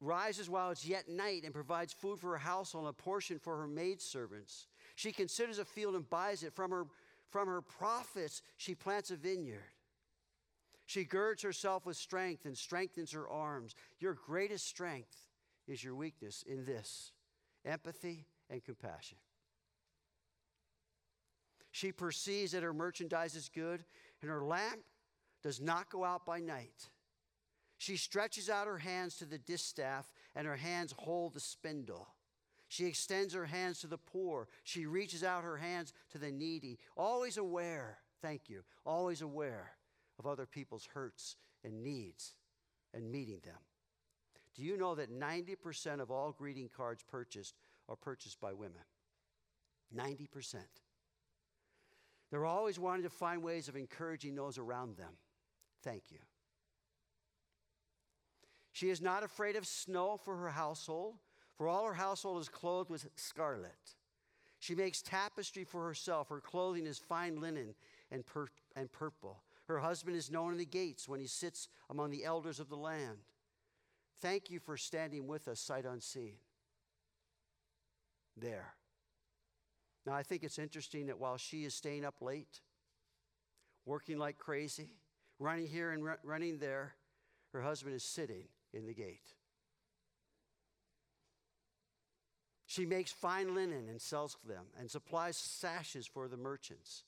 rises 0.00 0.50
while 0.50 0.70
it's 0.70 0.86
yet 0.86 1.08
night 1.08 1.44
and 1.44 1.54
provides 1.54 1.92
food 1.92 2.18
for 2.18 2.30
her 2.30 2.38
household 2.38 2.86
and 2.86 2.90
a 2.90 2.92
portion 2.92 3.38
for 3.38 3.56
her 3.58 3.68
maidservants. 3.68 4.66
She 5.02 5.10
considers 5.10 5.58
a 5.58 5.64
field 5.64 5.96
and 5.96 6.08
buys 6.08 6.44
it. 6.44 6.54
From 6.54 6.70
her, 6.70 6.86
from 7.28 7.48
her 7.48 7.60
profits, 7.60 8.40
she 8.56 8.76
plants 8.76 9.10
a 9.10 9.16
vineyard. 9.16 9.74
She 10.86 11.02
girds 11.02 11.42
herself 11.42 11.84
with 11.84 11.96
strength 11.96 12.44
and 12.44 12.56
strengthens 12.56 13.10
her 13.10 13.28
arms. 13.28 13.74
Your 13.98 14.14
greatest 14.14 14.64
strength 14.64 15.26
is 15.66 15.82
your 15.82 15.96
weakness 15.96 16.44
in 16.46 16.64
this 16.64 17.10
empathy 17.64 18.26
and 18.48 18.62
compassion. 18.62 19.18
She 21.72 21.90
perceives 21.90 22.52
that 22.52 22.62
her 22.62 22.72
merchandise 22.72 23.34
is 23.34 23.48
good 23.48 23.84
and 24.20 24.30
her 24.30 24.44
lamp 24.44 24.82
does 25.42 25.60
not 25.60 25.90
go 25.90 26.04
out 26.04 26.24
by 26.24 26.38
night. 26.38 26.90
She 27.76 27.96
stretches 27.96 28.48
out 28.48 28.68
her 28.68 28.78
hands 28.78 29.16
to 29.16 29.24
the 29.24 29.38
distaff, 29.38 30.12
and 30.36 30.46
her 30.46 30.54
hands 30.54 30.94
hold 30.96 31.34
the 31.34 31.40
spindle. 31.40 32.06
She 32.72 32.86
extends 32.86 33.34
her 33.34 33.44
hands 33.44 33.80
to 33.80 33.86
the 33.86 33.98
poor. 33.98 34.48
She 34.64 34.86
reaches 34.86 35.22
out 35.22 35.44
her 35.44 35.58
hands 35.58 35.92
to 36.12 36.16
the 36.16 36.32
needy, 36.32 36.78
always 36.96 37.36
aware, 37.36 37.98
thank 38.22 38.48
you, 38.48 38.62
always 38.86 39.20
aware 39.20 39.72
of 40.18 40.26
other 40.26 40.46
people's 40.46 40.88
hurts 40.94 41.36
and 41.62 41.82
needs 41.82 42.32
and 42.94 43.12
meeting 43.12 43.40
them. 43.44 43.58
Do 44.54 44.62
you 44.62 44.78
know 44.78 44.94
that 44.94 45.12
90% 45.12 46.00
of 46.00 46.10
all 46.10 46.32
greeting 46.32 46.70
cards 46.74 47.04
purchased 47.06 47.56
are 47.90 47.96
purchased 47.96 48.40
by 48.40 48.54
women? 48.54 48.80
90%. 49.94 50.56
They're 52.30 52.46
always 52.46 52.78
wanting 52.78 53.02
to 53.02 53.10
find 53.10 53.42
ways 53.42 53.68
of 53.68 53.76
encouraging 53.76 54.34
those 54.34 54.56
around 54.56 54.96
them. 54.96 55.12
Thank 55.82 56.04
you. 56.10 56.20
She 58.72 58.88
is 58.88 59.02
not 59.02 59.24
afraid 59.24 59.56
of 59.56 59.66
snow 59.66 60.18
for 60.24 60.38
her 60.38 60.48
household, 60.48 61.16
for 61.56 61.68
all 61.68 61.86
her 61.86 61.94
household 61.94 62.40
is 62.40 62.48
clothed 62.48 62.90
with 62.90 63.08
scarlet. 63.16 63.96
She 64.58 64.74
makes 64.74 65.02
tapestry 65.02 65.64
for 65.64 65.84
herself. 65.86 66.28
Her 66.28 66.40
clothing 66.40 66.86
is 66.86 66.98
fine 66.98 67.40
linen 67.40 67.74
and, 68.10 68.24
pur- 68.24 68.48
and 68.76 68.90
purple. 68.92 69.42
Her 69.66 69.78
husband 69.78 70.16
is 70.16 70.30
known 70.30 70.52
in 70.52 70.58
the 70.58 70.64
gates 70.64 71.08
when 71.08 71.20
he 71.20 71.26
sits 71.26 71.68
among 71.90 72.10
the 72.10 72.24
elders 72.24 72.60
of 72.60 72.68
the 72.68 72.76
land. 72.76 73.18
Thank 74.20 74.50
you 74.50 74.60
for 74.60 74.76
standing 74.76 75.26
with 75.26 75.48
us 75.48 75.60
sight 75.60 75.84
unseen. 75.84 76.34
There. 78.36 78.74
Now, 80.06 80.14
I 80.14 80.22
think 80.22 80.42
it's 80.42 80.58
interesting 80.58 81.06
that 81.06 81.18
while 81.18 81.36
she 81.36 81.64
is 81.64 81.74
staying 81.74 82.04
up 82.04 82.16
late, 82.20 82.60
working 83.84 84.18
like 84.18 84.38
crazy, 84.38 84.90
running 85.38 85.66
here 85.66 85.90
and 85.90 86.04
running 86.22 86.58
there, 86.58 86.94
her 87.52 87.62
husband 87.62 87.94
is 87.94 88.04
sitting 88.04 88.44
in 88.72 88.86
the 88.86 88.94
gate. 88.94 89.34
She 92.72 92.86
makes 92.86 93.12
fine 93.12 93.54
linen 93.54 93.90
and 93.90 94.00
sells 94.00 94.38
them 94.48 94.64
and 94.78 94.90
supplies 94.90 95.36
sashes 95.36 96.06
for 96.06 96.26
the 96.26 96.38
merchants. 96.38 97.04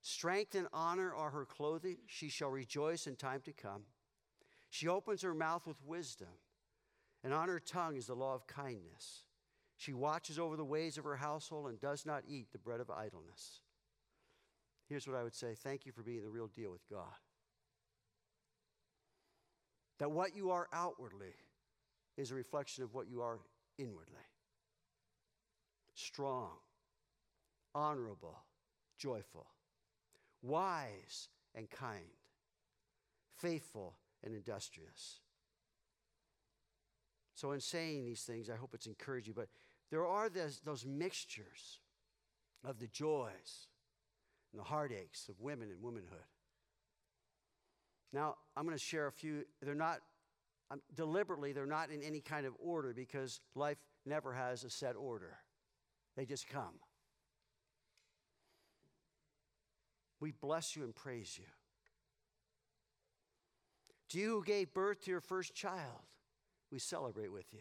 Strength 0.00 0.56
and 0.56 0.66
honor 0.72 1.14
are 1.14 1.30
her 1.30 1.44
clothing. 1.44 1.98
She 2.08 2.28
shall 2.28 2.48
rejoice 2.48 3.06
in 3.06 3.14
time 3.14 3.40
to 3.44 3.52
come. 3.52 3.82
She 4.68 4.88
opens 4.88 5.22
her 5.22 5.32
mouth 5.32 5.64
with 5.64 5.76
wisdom, 5.86 6.40
and 7.22 7.32
on 7.32 7.48
her 7.48 7.60
tongue 7.60 7.94
is 7.94 8.06
the 8.06 8.16
law 8.16 8.34
of 8.34 8.48
kindness. 8.48 9.22
She 9.76 9.92
watches 9.92 10.40
over 10.40 10.56
the 10.56 10.64
ways 10.64 10.98
of 10.98 11.04
her 11.04 11.14
household 11.14 11.68
and 11.68 11.80
does 11.80 12.04
not 12.04 12.24
eat 12.26 12.50
the 12.50 12.58
bread 12.58 12.80
of 12.80 12.90
idleness. 12.90 13.60
Here's 14.88 15.06
what 15.06 15.16
I 15.16 15.22
would 15.22 15.36
say 15.36 15.54
thank 15.54 15.86
you 15.86 15.92
for 15.92 16.02
being 16.02 16.24
the 16.24 16.30
real 16.30 16.48
deal 16.48 16.72
with 16.72 16.82
God. 16.90 17.14
That 20.00 20.10
what 20.10 20.34
you 20.34 20.50
are 20.50 20.66
outwardly 20.72 21.36
is 22.16 22.32
a 22.32 22.34
reflection 22.34 22.82
of 22.82 22.92
what 22.92 23.06
you 23.08 23.22
are 23.22 23.38
inwardly 23.78 24.26
strong, 25.96 26.50
honorable, 27.74 28.38
joyful, 28.96 29.46
wise 30.42 31.28
and 31.54 31.68
kind, 31.68 32.04
faithful 33.36 33.96
and 34.22 34.34
industrious. 34.34 35.20
So, 37.34 37.52
in 37.52 37.60
saying 37.60 38.04
these 38.04 38.22
things, 38.22 38.48
I 38.48 38.56
hope 38.56 38.70
it's 38.72 38.86
encouraged 38.86 39.28
you, 39.28 39.34
but 39.34 39.48
there 39.90 40.06
are 40.06 40.28
those, 40.28 40.60
those 40.64 40.86
mixtures 40.86 41.80
of 42.64 42.78
the 42.78 42.86
joys 42.86 43.68
and 44.52 44.60
the 44.60 44.64
heartaches 44.64 45.26
of 45.28 45.40
women 45.40 45.68
and 45.70 45.82
womanhood. 45.82 46.18
Now, 48.12 48.36
I'm 48.56 48.64
going 48.64 48.76
to 48.76 48.82
share 48.82 49.06
a 49.06 49.12
few. 49.12 49.44
They're 49.60 49.74
not, 49.74 50.00
um, 50.70 50.80
deliberately, 50.94 51.52
they're 51.52 51.66
not 51.66 51.90
in 51.90 52.02
any 52.02 52.20
kind 52.20 52.46
of 52.46 52.54
order 52.58 52.94
because 52.94 53.40
life 53.54 53.78
never 54.06 54.32
has 54.32 54.64
a 54.64 54.70
set 54.70 54.96
order, 54.96 55.36
they 56.16 56.24
just 56.24 56.48
come. 56.48 56.80
We 60.18 60.32
bless 60.32 60.74
you 60.74 60.82
and 60.82 60.94
praise 60.94 61.36
you. 61.38 61.44
To 64.10 64.18
you 64.18 64.30
who 64.30 64.44
gave 64.44 64.72
birth 64.72 65.02
to 65.02 65.10
your 65.10 65.20
first 65.20 65.54
child, 65.54 66.06
we 66.70 66.78
celebrate 66.78 67.32
with 67.32 67.52
you. 67.52 67.60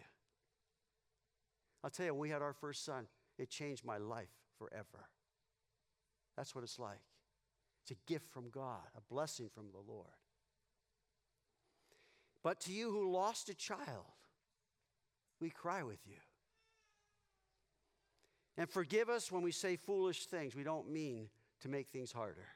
I'll 1.84 1.89
tell 1.89 2.06
you, 2.06 2.14
we 2.14 2.30
had 2.30 2.41
our 2.41 2.53
first 2.53 2.86
son, 2.86 3.08
it 3.38 3.49
changed 3.49 3.84
my 3.86 3.97
life 3.97 4.32
forever. 4.58 5.10
That's 6.38 6.56
what 6.56 6.64
it's 6.64 6.80
like. 6.80 7.01
It's 7.84 7.91
a 7.91 8.12
gift 8.12 8.32
from 8.32 8.49
God, 8.49 8.82
a 8.97 9.01
blessing 9.14 9.49
from 9.53 9.66
the 9.72 9.91
Lord. 9.91 10.08
But 12.43 12.60
to 12.62 12.72
you 12.72 12.91
who 12.91 13.12
lost 13.12 13.49
a 13.49 13.56
child, 13.56 14.06
we 15.39 15.49
cry 15.49 15.84
with 15.84 15.99
you. 16.08 16.18
And 18.58 18.70
forgive 18.70 19.10
us 19.10 19.32
when 19.32 19.41
we 19.41 19.51
say 19.51 19.76
foolish 19.76 20.26
things. 20.26 20.56
We 20.56 20.64
don't 20.64 20.89
mean 20.89 21.30
to 21.62 21.70
make 21.70 21.89
things 21.89 22.12
harder. 22.12 22.47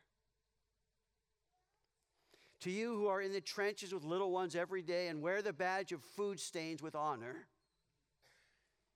To 2.61 2.71
you 2.71 2.95
who 2.95 3.07
are 3.07 3.21
in 3.21 3.31
the 3.31 3.41
trenches 3.41 3.93
with 3.93 4.03
little 4.03 4.31
ones 4.31 4.55
every 4.55 4.81
day 4.81 5.07
and 5.07 5.21
wear 5.21 5.41
the 5.41 5.53
badge 5.53 5.91
of 5.91 6.01
food 6.01 6.39
stains 6.39 6.81
with 6.81 6.95
honor, 6.95 7.47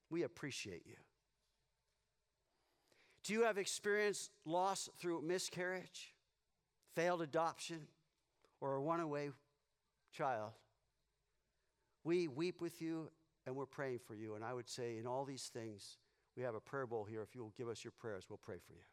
We 0.10 0.24
appreciate 0.24 0.84
you. 0.86 0.98
Do 3.24 3.34
you 3.34 3.44
have 3.46 3.58
experienced 3.58 4.30
loss 4.46 4.90
through 5.00 5.24
miscarriage, 5.24 6.14
failed 6.94 7.24
adoption, 7.24 7.88
or 8.62 8.76
a 8.76 8.80
runaway 8.80 9.32
child? 10.16 10.52
We 12.04 12.28
weep 12.28 12.62
with 12.62 12.80
you 12.80 13.10
and 13.48 13.56
we're 13.56 13.66
praying 13.66 14.02
for 14.06 14.14
you. 14.14 14.36
And 14.36 14.44
I 14.44 14.54
would 14.54 14.70
say, 14.70 14.98
in 15.00 15.08
all 15.08 15.26
these 15.26 15.50
things, 15.52 15.98
we 16.36 16.44
have 16.44 16.56
a 16.56 16.60
prayer 16.60 16.88
bowl 16.88 17.06
here. 17.06 17.22
If 17.22 17.36
you 17.36 17.42
will 17.42 17.54
give 17.58 17.70
us 17.70 17.84
your 17.84 17.92
prayers, 17.92 18.26
we'll 18.30 18.40
pray 18.44 18.58
for 18.66 18.74
you 18.74 18.84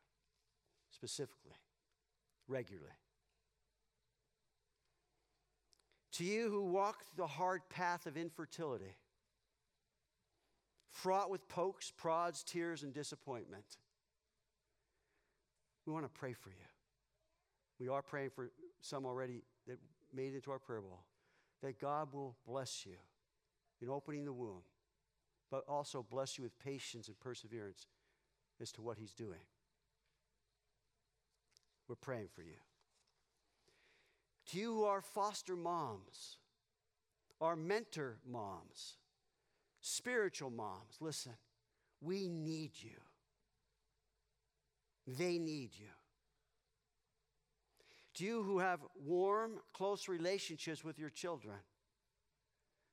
specifically, 0.91 1.55
regularly. 2.49 2.91
To 6.15 6.25
you 6.25 6.51
who 6.51 6.65
walk 6.65 7.05
the 7.17 7.27
hard 7.27 7.63
path 7.71 8.07
of 8.07 8.17
infertility, 8.17 8.97
fraught 10.91 11.31
with 11.31 11.49
pokes, 11.49 11.93
prods, 11.97 12.43
tears, 12.43 12.83
and 12.83 12.93
disappointment, 12.93 13.65
we 15.87 15.93
want 15.93 16.05
to 16.05 16.11
pray 16.11 16.33
for 16.33 16.51
you. 16.51 16.57
We 17.79 17.89
are 17.89 18.03
praying 18.03 18.31
for 18.31 18.51
some 18.81 19.07
already 19.07 19.43
that 19.67 19.79
made 20.15 20.33
it 20.33 20.37
into 20.37 20.51
our 20.51 20.59
prayer 20.59 20.81
bowl, 20.81 21.05
that 21.63 21.81
God 21.81 22.13
will 22.13 22.37
bless 22.47 22.85
you 22.85 22.97
in 23.81 23.89
opening 23.89 24.25
the 24.25 24.33
womb, 24.33 24.63
but 25.51 25.65
also 25.69 26.05
bless 26.09 26.39
you 26.39 26.45
with 26.45 26.59
patience 26.59 27.09
and 27.09 27.19
perseverance 27.19 27.87
as 28.61 28.71
to 28.73 28.83
what 28.83 28.99
He's 28.99 29.13
doing. 29.13 29.41
We're 31.89 31.97
praying 31.97 32.29
for 32.35 32.43
you. 32.43 32.59
To 34.51 34.59
you 34.59 34.75
who 34.75 34.85
are 34.85 35.01
foster 35.01 35.57
moms, 35.57 36.39
our 37.41 37.57
mentor 37.57 38.19
moms, 38.29 38.97
spiritual 39.81 40.51
moms, 40.51 40.97
listen, 41.01 41.33
we 42.01 42.29
need 42.29 42.73
you. 42.81 42.97
They 45.07 45.39
need 45.39 45.71
you. 45.79 45.87
To 48.15 48.25
you 48.25 48.43
who 48.43 48.59
have 48.59 48.81
warm, 49.05 49.61
close 49.73 50.09
relationships 50.09 50.85
with 50.85 50.99
your 50.99 51.11
children, 51.11 51.57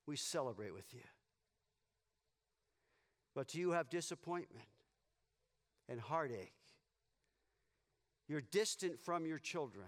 we 0.05 0.15
celebrate 0.15 0.73
with 0.73 0.93
you. 0.93 1.01
But 3.37 3.53
you 3.53 3.73
have 3.73 3.87
disappointment 3.87 4.65
and 5.87 6.01
heartache, 6.01 6.55
you're 8.27 8.41
distant 8.41 8.99
from 8.99 9.27
your 9.27 9.37
children. 9.37 9.85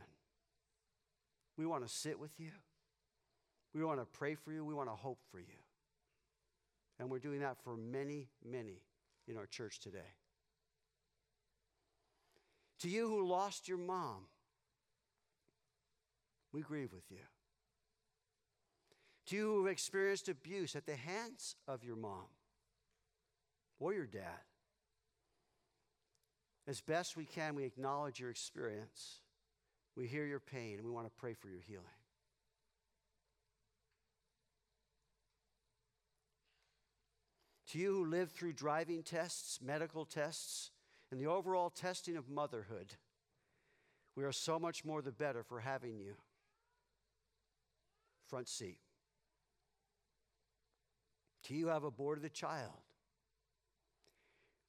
We 1.57 1.65
want 1.65 1.81
to 1.83 1.91
sit 1.91 2.19
with 2.19 2.29
you. 2.39 2.51
We 3.73 3.83
want 3.83 4.01
to 4.01 4.05
pray 4.05 4.35
for 4.35 4.53
you. 4.53 4.63
We 4.63 4.75
want 4.75 4.87
to 4.89 4.95
hope 4.95 5.17
for 5.31 5.39
you. 5.39 5.57
And 6.99 7.09
we're 7.09 7.17
doing 7.17 7.39
that 7.39 7.57
for 7.63 7.75
many, 7.75 8.27
many 8.47 8.83
in 9.27 9.35
our 9.35 9.47
church 9.47 9.79
today. 9.79 10.13
To 12.81 12.87
you 12.87 13.07
who 13.09 13.27
lost 13.27 13.67
your 13.67 13.79
mom, 13.79 14.27
we 16.53 16.61
grieve 16.61 16.93
with 16.93 17.09
you. 17.09 17.25
To 19.25 19.35
you 19.35 19.41
who 19.45 19.65
have 19.65 19.71
experienced 19.71 20.29
abuse 20.29 20.75
at 20.75 20.85
the 20.85 20.95
hands 20.95 21.55
of 21.67 21.83
your 21.83 21.95
mom 21.95 22.27
or 23.79 23.93
your 23.93 24.05
dad, 24.05 24.43
as 26.67 26.81
best 26.81 27.17
we 27.17 27.25
can, 27.25 27.55
we 27.55 27.63
acknowledge 27.63 28.19
your 28.19 28.29
experience. 28.29 29.21
We 29.95 30.05
hear 30.05 30.25
your 30.25 30.39
pain, 30.39 30.75
and 30.77 30.85
we 30.85 30.91
want 30.91 31.07
to 31.07 31.19
pray 31.19 31.33
for 31.33 31.49
your 31.49 31.61
healing. 31.61 31.85
To 37.71 37.79
you 37.79 37.93
who 37.93 38.05
lived 38.05 38.31
through 38.31 38.53
driving 38.53 39.03
tests, 39.03 39.59
medical 39.61 40.05
tests, 40.05 40.71
and 41.11 41.19
the 41.19 41.27
overall 41.27 41.69
testing 41.69 42.17
of 42.17 42.29
motherhood, 42.29 42.93
we 44.15 44.23
are 44.23 44.31
so 44.31 44.59
much 44.59 44.85
more 44.85 45.01
the 45.01 45.11
better 45.11 45.43
for 45.43 45.59
having 45.59 45.97
you 45.97 46.15
front 48.27 48.47
seat. 48.47 48.77
To 51.45 51.55
you 51.55 51.67
have 51.67 51.83
aborted 51.83 52.23
the 52.23 52.29
child. 52.29 52.88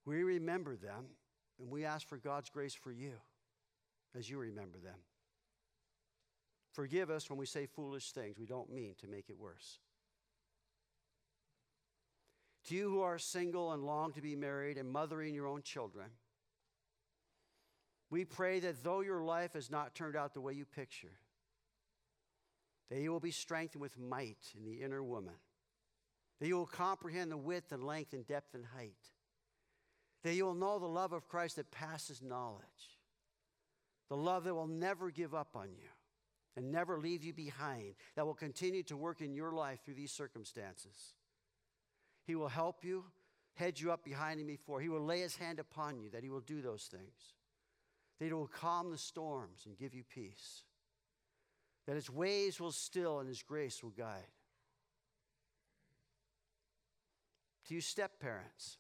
We 0.05 0.23
remember 0.23 0.77
them 0.77 1.07
and 1.59 1.71
we 1.71 1.85
ask 1.85 2.09
for 2.09 2.17
God's 2.17 2.51
grace 2.51 2.75
for 2.75 2.91
you 2.91 3.13
as 4.17 4.29
you 4.29 4.39
remember 4.39 4.79
them. 4.79 4.99
Forgive 6.73 7.11
us 7.11 7.29
when 7.29 7.39
we 7.39 7.47
say 7.47 7.67
foolish 7.67 8.13
things. 8.13 8.39
We 8.39 8.47
don't 8.47 8.73
mean 8.73 8.95
to 9.01 9.09
make 9.09 9.29
it 9.29 9.39
worse. 9.39 9.79
To 12.67 12.77
you 12.77 12.89
who 12.89 13.01
are 13.01 13.19
single 13.19 13.73
and 13.73 13.85
long 13.85 14.13
to 14.13 14.21
be 14.21 14.37
married 14.37 14.79
and 14.79 14.89
mothering 14.89 15.35
your 15.35 15.47
own 15.47 15.63
children, 15.63 16.07
we 18.11 18.25
pray 18.25 18.61
that 18.61 18.83
though 18.85 19.01
your 19.01 19.23
life 19.23 19.55
has 19.55 19.71
not 19.71 19.95
turned 19.95 20.17
out 20.17 20.35
the 20.35 20.41
way 20.41 20.53
you 20.53 20.65
picture, 20.65 21.19
that 22.91 23.01
you 23.01 23.11
will 23.13 23.21
be 23.21 23.31
strengthened 23.31 23.81
with 23.81 23.99
might 23.99 24.53
in 24.57 24.65
the 24.65 24.83
inner 24.83 25.03
woman, 25.03 25.35
that 26.41 26.49
you 26.49 26.57
will 26.57 26.67
comprehend 26.67 27.31
the 27.31 27.37
width 27.37 27.73
and 27.73 27.85
length 27.85 28.13
and 28.13 28.27
depth 28.27 28.55
and 28.55 28.67
height, 28.67 28.97
that 30.23 30.35
you 30.35 30.45
will 30.45 30.55
know 30.55 30.79
the 30.79 30.87
love 30.87 31.13
of 31.13 31.29
Christ 31.29 31.57
that 31.57 31.71
passes 31.71 32.23
knowledge, 32.23 32.99
the 34.09 34.17
love 34.17 34.45
that 34.45 34.55
will 34.55 34.67
never 34.67 35.11
give 35.11 35.35
up 35.35 35.55
on 35.55 35.69
you 35.73 35.89
and 36.57 36.71
never 36.71 36.99
leave 36.99 37.25
you 37.25 37.33
behind, 37.33 37.95
that 38.17 38.27
will 38.27 38.35
continue 38.35 38.83
to 38.85 38.97
work 38.97 39.21
in 39.21 39.35
your 39.35 39.53
life 39.53 39.81
through 39.85 39.95
these 39.95 40.13
circumstances. 40.13 41.15
He 42.27 42.35
will 42.35 42.49
help 42.49 42.85
you, 42.85 43.05
head 43.55 43.81
you 43.81 43.93
up 43.93 44.05
behind 44.05 44.41
him 44.41 44.47
before. 44.47 44.81
He 44.81 44.89
will 44.89 45.05
lay 45.05 45.21
his 45.21 45.37
hand 45.37 45.59
upon 45.59 46.01
you, 46.01 46.11
that 46.11 46.23
he 46.23 46.31
will 46.31 46.41
do 46.41 46.61
those 46.61 46.85
things 46.85 47.35
that 48.21 48.27
He 48.27 48.33
will 48.33 48.47
calm 48.47 48.91
the 48.91 48.99
storms 48.99 49.63
and 49.67 49.77
give 49.77 49.95
you 49.95 50.05
peace, 50.05 50.63
that 51.87 51.97
His 51.97 52.11
ways 52.11 52.61
will 52.61 52.71
still 52.71 53.19
and 53.19 53.29
His 53.29 53.43
grace 53.43 53.83
will 53.83 53.91
guide. 53.91 54.29
To 57.67 57.75
you, 57.75 57.81
step 57.81 58.21
parents, 58.21 58.77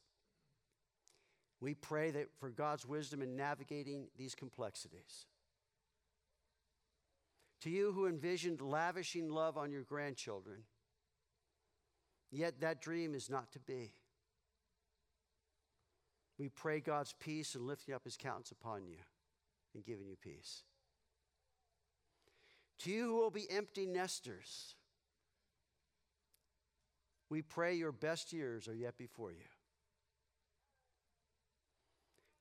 we 1.60 1.74
pray 1.74 2.10
that 2.10 2.28
for 2.38 2.50
God's 2.50 2.86
wisdom 2.86 3.22
in 3.22 3.36
navigating 3.36 4.08
these 4.16 4.34
complexities. 4.34 5.26
To 7.62 7.70
you 7.70 7.92
who 7.92 8.06
envisioned 8.06 8.62
lavishing 8.62 9.28
love 9.28 9.58
on 9.58 9.70
your 9.70 9.82
grandchildren, 9.82 10.62
yet 12.30 12.60
that 12.60 12.80
dream 12.80 13.14
is 13.14 13.28
not 13.28 13.52
to 13.52 13.58
be. 13.58 13.92
We 16.38 16.48
pray 16.48 16.80
God's 16.80 17.14
peace 17.20 17.54
and 17.54 17.66
lifting 17.66 17.94
up 17.94 18.04
his 18.04 18.16
countenance 18.16 18.50
upon 18.50 18.86
you 18.86 18.96
and 19.74 19.84
giving 19.84 20.06
you 20.06 20.16
peace. 20.16 20.62
To 22.80 22.90
you 22.90 23.08
who 23.08 23.16
will 23.16 23.30
be 23.30 23.50
empty 23.50 23.84
nesters, 23.84 24.74
we 27.28 27.42
pray 27.42 27.74
your 27.74 27.92
best 27.92 28.32
years 28.32 28.68
are 28.68 28.74
yet 28.74 28.96
before 28.96 29.32
you. 29.32 29.44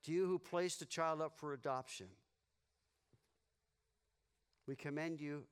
To 0.04 0.12
you 0.12 0.26
who 0.26 0.38
placed 0.38 0.82
a 0.82 0.86
child 0.86 1.20
up 1.20 1.36
for 1.36 1.52
adoption, 1.52 2.06
we 4.66 4.76
commend 4.76 5.20
you 5.20 5.44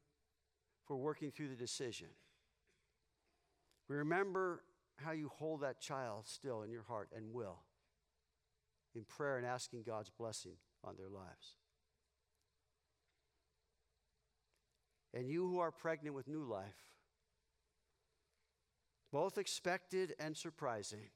for 0.86 0.96
working 0.96 1.30
through 1.30 1.48
the 1.48 1.56
decision. 1.56 2.08
We 3.88 3.96
remember 3.96 4.62
how 4.96 5.12
you 5.12 5.28
hold 5.28 5.60
that 5.60 5.80
child 5.80 6.26
still 6.26 6.62
in 6.62 6.70
your 6.70 6.82
heart 6.82 7.10
and 7.14 7.32
will 7.32 7.60
in 8.94 9.04
prayer 9.04 9.36
and 9.36 9.46
asking 9.46 9.82
God's 9.82 10.10
blessing 10.10 10.56
on 10.82 10.96
their 10.96 11.08
lives. 11.08 11.56
and 15.14 15.28
you 15.28 15.46
who 15.48 15.58
are 15.58 15.70
pregnant 15.70 16.14
with 16.14 16.28
new 16.28 16.44
life, 16.44 16.92
both 19.12 19.38
expected 19.38 20.14
and 20.18 20.36
surprising, 20.36 21.08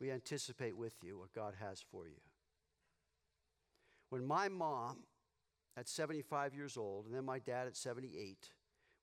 we 0.00 0.10
anticipate 0.10 0.76
with 0.76 0.94
you 1.02 1.18
what 1.18 1.32
God 1.32 1.54
has 1.60 1.82
for 1.90 2.06
you. 2.06 2.20
When 4.10 4.24
my 4.24 4.48
mom, 4.48 4.98
at 5.76 5.88
75 5.88 6.54
years 6.54 6.76
old, 6.76 7.06
and 7.06 7.14
then 7.14 7.24
my 7.24 7.38
dad 7.38 7.66
at 7.66 7.76
78, 7.76 8.50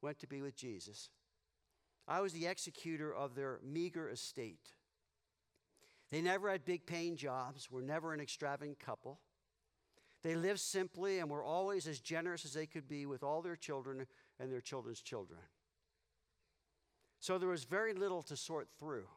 went 0.01 0.19
to 0.19 0.27
be 0.27 0.41
with 0.41 0.55
Jesus, 0.55 1.09
I 2.07 2.21
was 2.21 2.33
the 2.33 2.47
executor 2.47 3.13
of 3.13 3.35
their 3.35 3.59
meager 3.63 4.09
estate. 4.09 4.73
They 6.11 6.21
never 6.21 6.51
had 6.51 6.65
big 6.65 6.85
paying 6.85 7.15
jobs, 7.15 7.71
were 7.71 7.81
never 7.81 8.13
an 8.13 8.19
extravagant 8.19 8.79
couple. 8.79 9.19
They 10.21 10.35
lived 10.35 10.59
simply 10.59 11.19
and 11.19 11.29
were 11.29 11.43
always 11.43 11.87
as 11.87 11.99
generous 11.99 12.45
as 12.45 12.53
they 12.53 12.65
could 12.65 12.87
be 12.87 13.05
with 13.05 13.23
all 13.23 13.41
their 13.41 13.55
children 13.55 14.05
and 14.39 14.51
their 14.51 14.61
children's 14.61 15.01
children. 15.01 15.39
So 17.19 17.37
there 17.37 17.49
was 17.49 17.63
very 17.63 17.93
little 17.93 18.21
to 18.23 18.35
sort 18.35 18.67
through. 18.79 19.07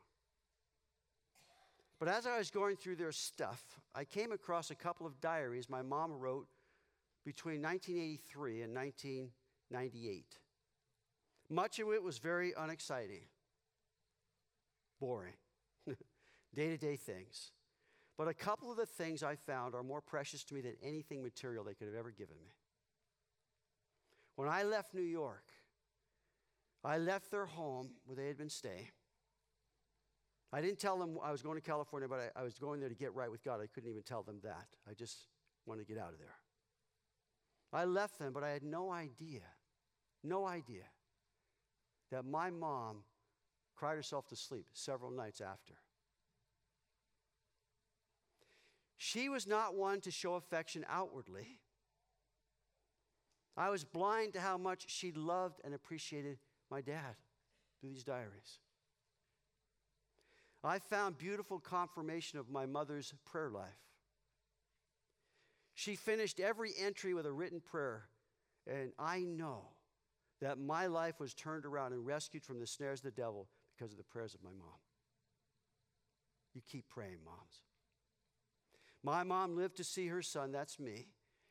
But 1.98 2.08
as 2.08 2.26
I 2.26 2.38
was 2.38 2.50
going 2.50 2.76
through 2.76 2.96
their 2.96 3.12
stuff, 3.12 3.62
I 3.94 4.04
came 4.04 4.32
across 4.32 4.70
a 4.70 4.74
couple 4.74 5.06
of 5.06 5.20
diaries 5.20 5.70
my 5.70 5.82
mom 5.82 6.12
wrote 6.12 6.46
between 7.24 7.62
1983 7.62 8.62
and 8.62 8.74
1998. 8.74 10.38
Much 11.48 11.78
of 11.78 11.88
it 11.92 12.02
was 12.02 12.18
very 12.18 12.52
unexciting, 12.56 13.24
boring. 15.00 15.34
day 16.54 16.68
to 16.68 16.76
day 16.76 16.96
things. 16.96 17.52
But 18.18 18.28
a 18.28 18.34
couple 18.34 18.70
of 18.70 18.76
the 18.76 18.86
things 18.86 19.22
I 19.22 19.36
found 19.36 19.74
are 19.74 19.82
more 19.82 20.00
precious 20.00 20.42
to 20.44 20.54
me 20.54 20.62
than 20.62 20.74
anything 20.82 21.22
material 21.22 21.64
they 21.64 21.74
could 21.74 21.86
have 21.86 21.96
ever 21.96 22.10
given 22.10 22.36
me. 22.42 22.54
When 24.36 24.48
I 24.48 24.62
left 24.62 24.94
New 24.94 25.02
York, 25.02 25.44
I 26.82 26.98
left 26.98 27.30
their 27.30 27.46
home 27.46 27.90
where 28.04 28.16
they 28.16 28.28
had 28.28 28.38
been 28.38 28.48
staying. 28.48 28.88
I 30.52 30.60
didn't 30.60 30.78
tell 30.78 30.98
them 30.98 31.18
I 31.22 31.32
was 31.32 31.42
going 31.42 31.56
to 31.56 31.60
California, 31.60 32.08
but 32.08 32.32
I, 32.36 32.40
I, 32.40 32.42
was 32.42 32.58
going 32.58 32.80
there 32.80 32.88
to 32.88 32.94
get 32.94 33.14
right 33.14 33.30
with 33.30 33.42
God. 33.42 33.60
I 33.60 33.66
couldn't 33.66 33.90
even 33.90 34.02
tell 34.02 34.22
them 34.22 34.38
that. 34.44 34.66
I 34.88 34.94
just 34.94 35.26
wanted 35.66 35.86
to 35.86 35.92
get 35.92 36.00
out 36.00 36.12
of 36.12 36.18
there. 36.18 36.36
I 37.72 37.84
left 37.84 38.18
them, 38.18 38.32
but 38.32 38.44
I 38.44 38.50
had 38.50 38.62
no 38.62 38.90
idea, 38.90 39.42
no 40.22 40.46
idea 40.46 40.84
that 42.10 42.24
my 42.24 42.50
mom 42.50 42.98
cried 43.74 43.96
herself 43.96 44.26
to 44.28 44.36
sleep 44.36 44.66
several 44.72 45.10
nights 45.10 45.40
after. 45.40 45.74
She 48.96 49.28
was 49.28 49.46
not 49.46 49.74
one 49.74 50.00
to 50.02 50.10
show 50.10 50.34
affection 50.34 50.86
outwardly. 50.88 51.58
I 53.56 53.70
was 53.70 53.84
blind 53.84 54.34
to 54.34 54.40
how 54.40 54.58
much 54.58 54.84
she 54.88 55.12
loved 55.12 55.60
and 55.64 55.74
appreciated 55.74 56.38
my 56.70 56.80
dad 56.80 57.16
through 57.80 57.90
these 57.90 58.04
diaries. 58.04 58.58
I 60.66 60.80
found 60.80 61.16
beautiful 61.16 61.60
confirmation 61.60 62.38
of 62.38 62.50
my 62.50 62.66
mother's 62.66 63.14
prayer 63.24 63.50
life. 63.50 63.68
She 65.74 65.94
finished 65.94 66.40
every 66.40 66.72
entry 66.78 67.14
with 67.14 67.26
a 67.26 67.32
written 67.32 67.60
prayer, 67.60 68.08
and 68.66 68.92
I 68.98 69.20
know 69.20 69.68
that 70.40 70.58
my 70.58 70.86
life 70.86 71.20
was 71.20 71.34
turned 71.34 71.64
around 71.64 71.92
and 71.92 72.04
rescued 72.04 72.44
from 72.44 72.58
the 72.58 72.66
snares 72.66 73.00
of 73.00 73.04
the 73.04 73.10
devil 73.22 73.46
because 73.76 73.92
of 73.92 73.98
the 73.98 74.04
prayers 74.04 74.34
of 74.34 74.42
my 74.42 74.50
mom. 74.50 74.78
You 76.54 76.62
keep 76.66 76.88
praying, 76.88 77.18
moms. 77.24 77.62
My 79.02 79.22
mom 79.22 79.56
lived 79.56 79.76
to 79.76 79.84
see 79.84 80.08
her 80.08 80.22
son, 80.22 80.50
that's 80.50 80.80
me, 80.80 81.06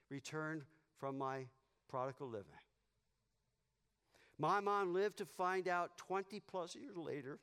return 0.09 0.63
from 0.99 1.17
my 1.17 1.45
prodigal 1.87 2.27
living. 2.27 2.51
My 4.37 4.59
mom 4.59 4.93
lived 4.93 5.19
to 5.19 5.25
find 5.25 5.67
out 5.67 5.97
20 5.97 6.41
plus 6.41 6.75
years 6.75 6.97
later 6.97 7.39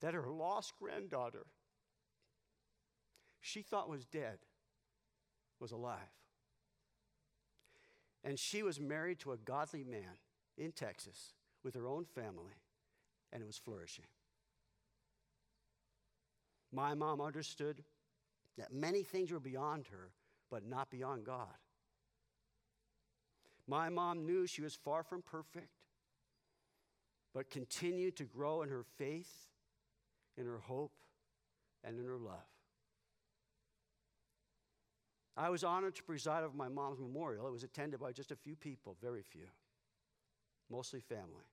that 0.00 0.14
her 0.14 0.28
lost 0.30 0.72
granddaughter, 0.78 1.46
she 3.40 3.62
thought 3.62 3.88
was 3.88 4.04
dead, 4.04 4.38
was 5.58 5.72
alive. 5.72 5.98
And 8.22 8.38
she 8.38 8.62
was 8.62 8.80
married 8.80 9.18
to 9.20 9.32
a 9.32 9.36
godly 9.36 9.84
man 9.84 10.18
in 10.58 10.72
Texas 10.72 11.34
with 11.64 11.74
her 11.74 11.86
own 11.86 12.04
family, 12.04 12.54
and 13.32 13.42
it 13.42 13.46
was 13.46 13.56
flourishing. 13.56 14.04
My 16.72 16.94
mom 16.94 17.20
understood 17.20 17.82
that 18.58 18.72
many 18.72 19.02
things 19.02 19.30
were 19.30 19.40
beyond 19.40 19.86
her, 19.88 20.10
but 20.50 20.66
not 20.66 20.90
beyond 20.90 21.24
God. 21.24 21.46
My 23.66 23.88
mom 23.88 24.26
knew 24.26 24.46
she 24.46 24.62
was 24.62 24.74
far 24.74 25.02
from 25.02 25.22
perfect, 25.22 25.68
but 27.32 27.50
continued 27.50 28.16
to 28.16 28.24
grow 28.24 28.62
in 28.62 28.68
her 28.68 28.84
faith, 28.98 29.49
in 30.36 30.46
her 30.46 30.58
hope, 30.58 30.92
and 31.84 31.98
in 31.98 32.04
her 32.04 32.18
love. 32.18 32.34
I 35.36 35.48
was 35.48 35.64
honored 35.64 35.94
to 35.96 36.02
preside 36.02 36.44
over 36.44 36.56
my 36.56 36.68
mom's 36.68 36.98
memorial. 36.98 37.46
It 37.46 37.52
was 37.52 37.62
attended 37.62 38.00
by 38.00 38.12
just 38.12 38.30
a 38.30 38.36
few 38.36 38.56
people, 38.56 38.96
very 39.00 39.22
few, 39.22 39.46
mostly 40.70 41.00
family. 41.00 41.46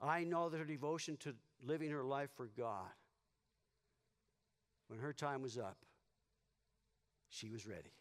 I 0.00 0.24
know 0.24 0.48
that 0.48 0.58
her 0.58 0.64
devotion 0.64 1.16
to 1.18 1.34
living 1.66 1.90
her 1.90 2.04
life 2.04 2.30
for 2.36 2.50
God, 2.56 2.92
when 4.88 5.00
her 5.00 5.12
time 5.12 5.42
was 5.42 5.58
up, 5.58 5.78
she 7.28 7.48
was 7.50 7.66
ready. 7.66 7.92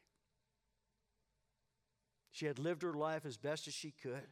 She 2.31 2.45
had 2.45 2.59
lived 2.59 2.83
her 2.83 2.93
life 2.93 3.25
as 3.25 3.37
best 3.37 3.67
as 3.67 3.73
she 3.73 3.91
could, 3.91 4.27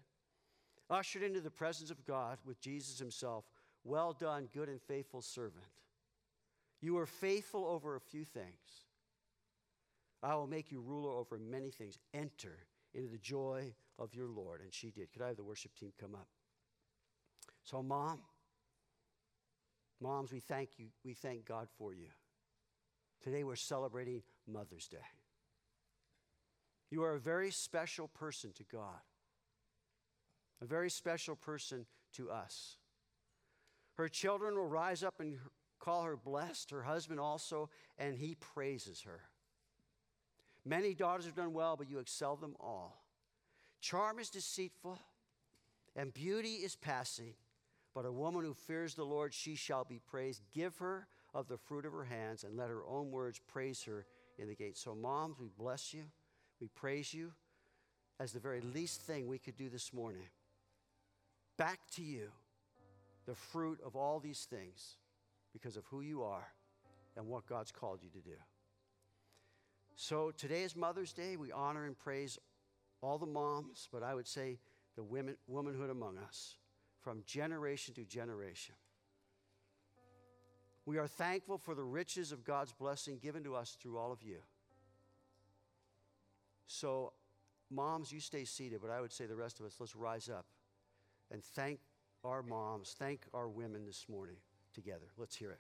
ushered 0.90 1.24
into 1.24 1.42
the 1.42 1.50
presence 1.50 1.90
of 1.90 2.06
God 2.06 2.38
with 2.46 2.62
Jesus 2.62 3.00
himself. 3.00 3.46
Well 3.86 4.14
done, 4.20 4.50
good 4.52 4.68
and 4.68 4.82
faithful 4.82 5.22
servant. 5.22 5.64
You 6.82 6.96
were 6.96 7.06
faithful 7.06 7.66
over 7.66 7.96
a 7.96 8.02
few 8.02 8.26
things. 8.26 8.84
I 10.24 10.34
will 10.36 10.48
make 10.48 10.72
you 10.72 10.82
ruler 10.82 11.12
over 11.12 11.38
many 11.38 11.70
things. 11.70 12.00
Enter 12.14 12.58
into 12.96 13.12
the 13.12 13.20
joy 13.20 13.74
of 14.00 14.16
your 14.16 14.28
Lord. 14.28 14.62
And 14.62 14.74
she 14.74 14.90
did. 14.90 15.14
Could 15.14 15.22
I 15.22 15.28
have 15.28 15.38
the 15.38 15.44
worship 15.44 15.76
team 15.76 15.92
come 16.00 16.16
up? 16.16 16.28
So, 17.64 17.84
mom, 17.84 18.22
moms, 20.02 20.32
we 20.32 20.40
thank 20.40 20.78
you. 20.78 20.88
We 21.04 21.14
thank 21.14 21.46
God 21.46 21.68
for 21.78 21.94
you. 21.94 22.10
Today 23.24 23.44
we're 23.44 23.56
celebrating 23.56 24.24
Mother's 24.48 24.88
Day. 24.88 24.98
You 26.90 27.04
are 27.04 27.14
a 27.14 27.20
very 27.20 27.52
special 27.52 28.08
person 28.08 28.52
to 28.54 28.64
God, 28.64 29.02
a 30.62 30.66
very 30.66 30.90
special 30.90 31.36
person 31.36 31.86
to 32.14 32.32
us. 32.32 32.78
Her 33.96 34.08
children 34.08 34.56
will 34.56 34.68
rise 34.68 35.04
up 35.04 35.16
and 35.20 35.38
call 35.80 36.04
her 36.04 36.18
blessed, 36.18 36.72
her 36.72 36.84
husband 36.84 37.20
also, 37.20 37.70
and 37.98 38.18
he 38.18 38.36
praises 38.36 39.02
her. 39.02 39.22
Many 40.66 40.94
daughters 40.94 41.26
have 41.26 41.36
done 41.36 41.54
well, 41.54 41.76
but 41.78 41.90
you 41.90 42.00
excel 42.00 42.36
them 42.36 42.56
all. 42.60 43.04
Charm 43.82 44.20
is 44.20 44.30
deceitful, 44.30 45.00
and 45.96 46.14
beauty 46.14 46.56
is 46.56 46.76
passing, 46.76 47.36
but 47.94 48.06
a 48.06 48.12
woman 48.12 48.44
who 48.44 48.54
fears 48.54 48.96
the 48.96 49.04
Lord, 49.04 49.34
she 49.34 49.56
shall 49.56 49.84
be 49.84 50.00
praised. 50.00 50.42
Give 50.54 50.76
her 50.78 51.08
of 51.34 51.48
the 51.48 51.58
fruit 51.58 51.86
of 51.86 51.94
her 51.94 52.06
hands, 52.06 52.44
and 52.44 52.58
let 52.58 52.70
her 52.70 52.84
own 52.88 53.12
words 53.12 53.40
praise 53.48 53.84
her 53.84 54.06
in 54.38 54.48
the 54.48 54.56
gate. 54.56 54.78
So, 54.78 54.96
moms, 54.96 55.40
we 55.40 55.50
bless 55.58 55.94
you. 55.94 56.04
We 56.60 56.68
praise 56.70 57.14
you 57.14 57.32
as 58.20 58.32
the 58.32 58.40
very 58.40 58.62
least 58.62 59.02
thing 59.02 59.28
we 59.28 59.38
could 59.38 59.58
do 59.58 59.70
this 59.70 59.94
morning. 59.94 60.24
Back 61.58 61.80
to 61.96 62.04
you, 62.04 62.32
the 63.26 63.36
fruit 63.36 63.80
of 63.86 63.96
all 63.96 64.20
these 64.20 64.48
things 64.50 64.98
because 65.54 65.78
of 65.78 65.86
who 65.86 66.02
you 66.02 66.24
are 66.24 66.48
and 67.16 67.28
what 67.28 67.46
God's 67.46 67.72
called 67.72 68.00
you 68.04 68.10
to 68.10 68.20
do. 68.20 68.36
So 69.96 70.32
today 70.32 70.64
is 70.64 70.76
Mother's 70.76 71.14
Day. 71.14 71.38
We 71.38 71.52
honor 71.52 71.86
and 71.86 71.98
praise 71.98 72.38
all 73.02 73.18
the 73.18 73.26
moms, 73.26 73.88
but 73.92 74.04
I 74.04 74.14
would 74.14 74.28
say 74.28 74.60
the 74.96 75.04
women, 75.04 75.38
womanhood 75.48 75.90
among 75.90 76.18
us 76.18 76.56
from 77.00 77.24
generation 77.26 77.94
to 77.96 78.04
generation. 78.04 78.76
We 80.86 80.98
are 80.98 81.08
thankful 81.08 81.58
for 81.58 81.74
the 81.74 81.84
riches 81.84 82.32
of 82.32 82.44
God's 82.44 82.74
blessing 82.74 83.18
given 83.22 83.44
to 83.44 83.56
us 83.56 83.78
through 83.82 83.98
all 83.98 84.12
of 84.12 84.22
you. 84.22 84.38
So, 86.68 87.14
moms, 87.72 88.12
you 88.12 88.20
stay 88.20 88.44
seated, 88.44 88.82
but 88.82 88.92
I 88.92 89.02
would 89.02 89.12
say 89.12 89.26
the 89.26 89.36
rest 89.36 89.60
of 89.60 89.66
us, 89.66 89.76
let's 89.80 89.96
rise 89.96 90.30
up 90.30 90.46
and 91.32 91.44
thank 91.44 91.80
our 92.26 92.44
moms, 92.44 92.96
thank 92.98 93.22
our 93.34 93.48
women 93.48 93.86
this 93.86 94.06
morning 94.10 94.36
together. 94.74 95.08
Let's 95.18 95.36
hear 95.36 95.52
it. 95.52 95.60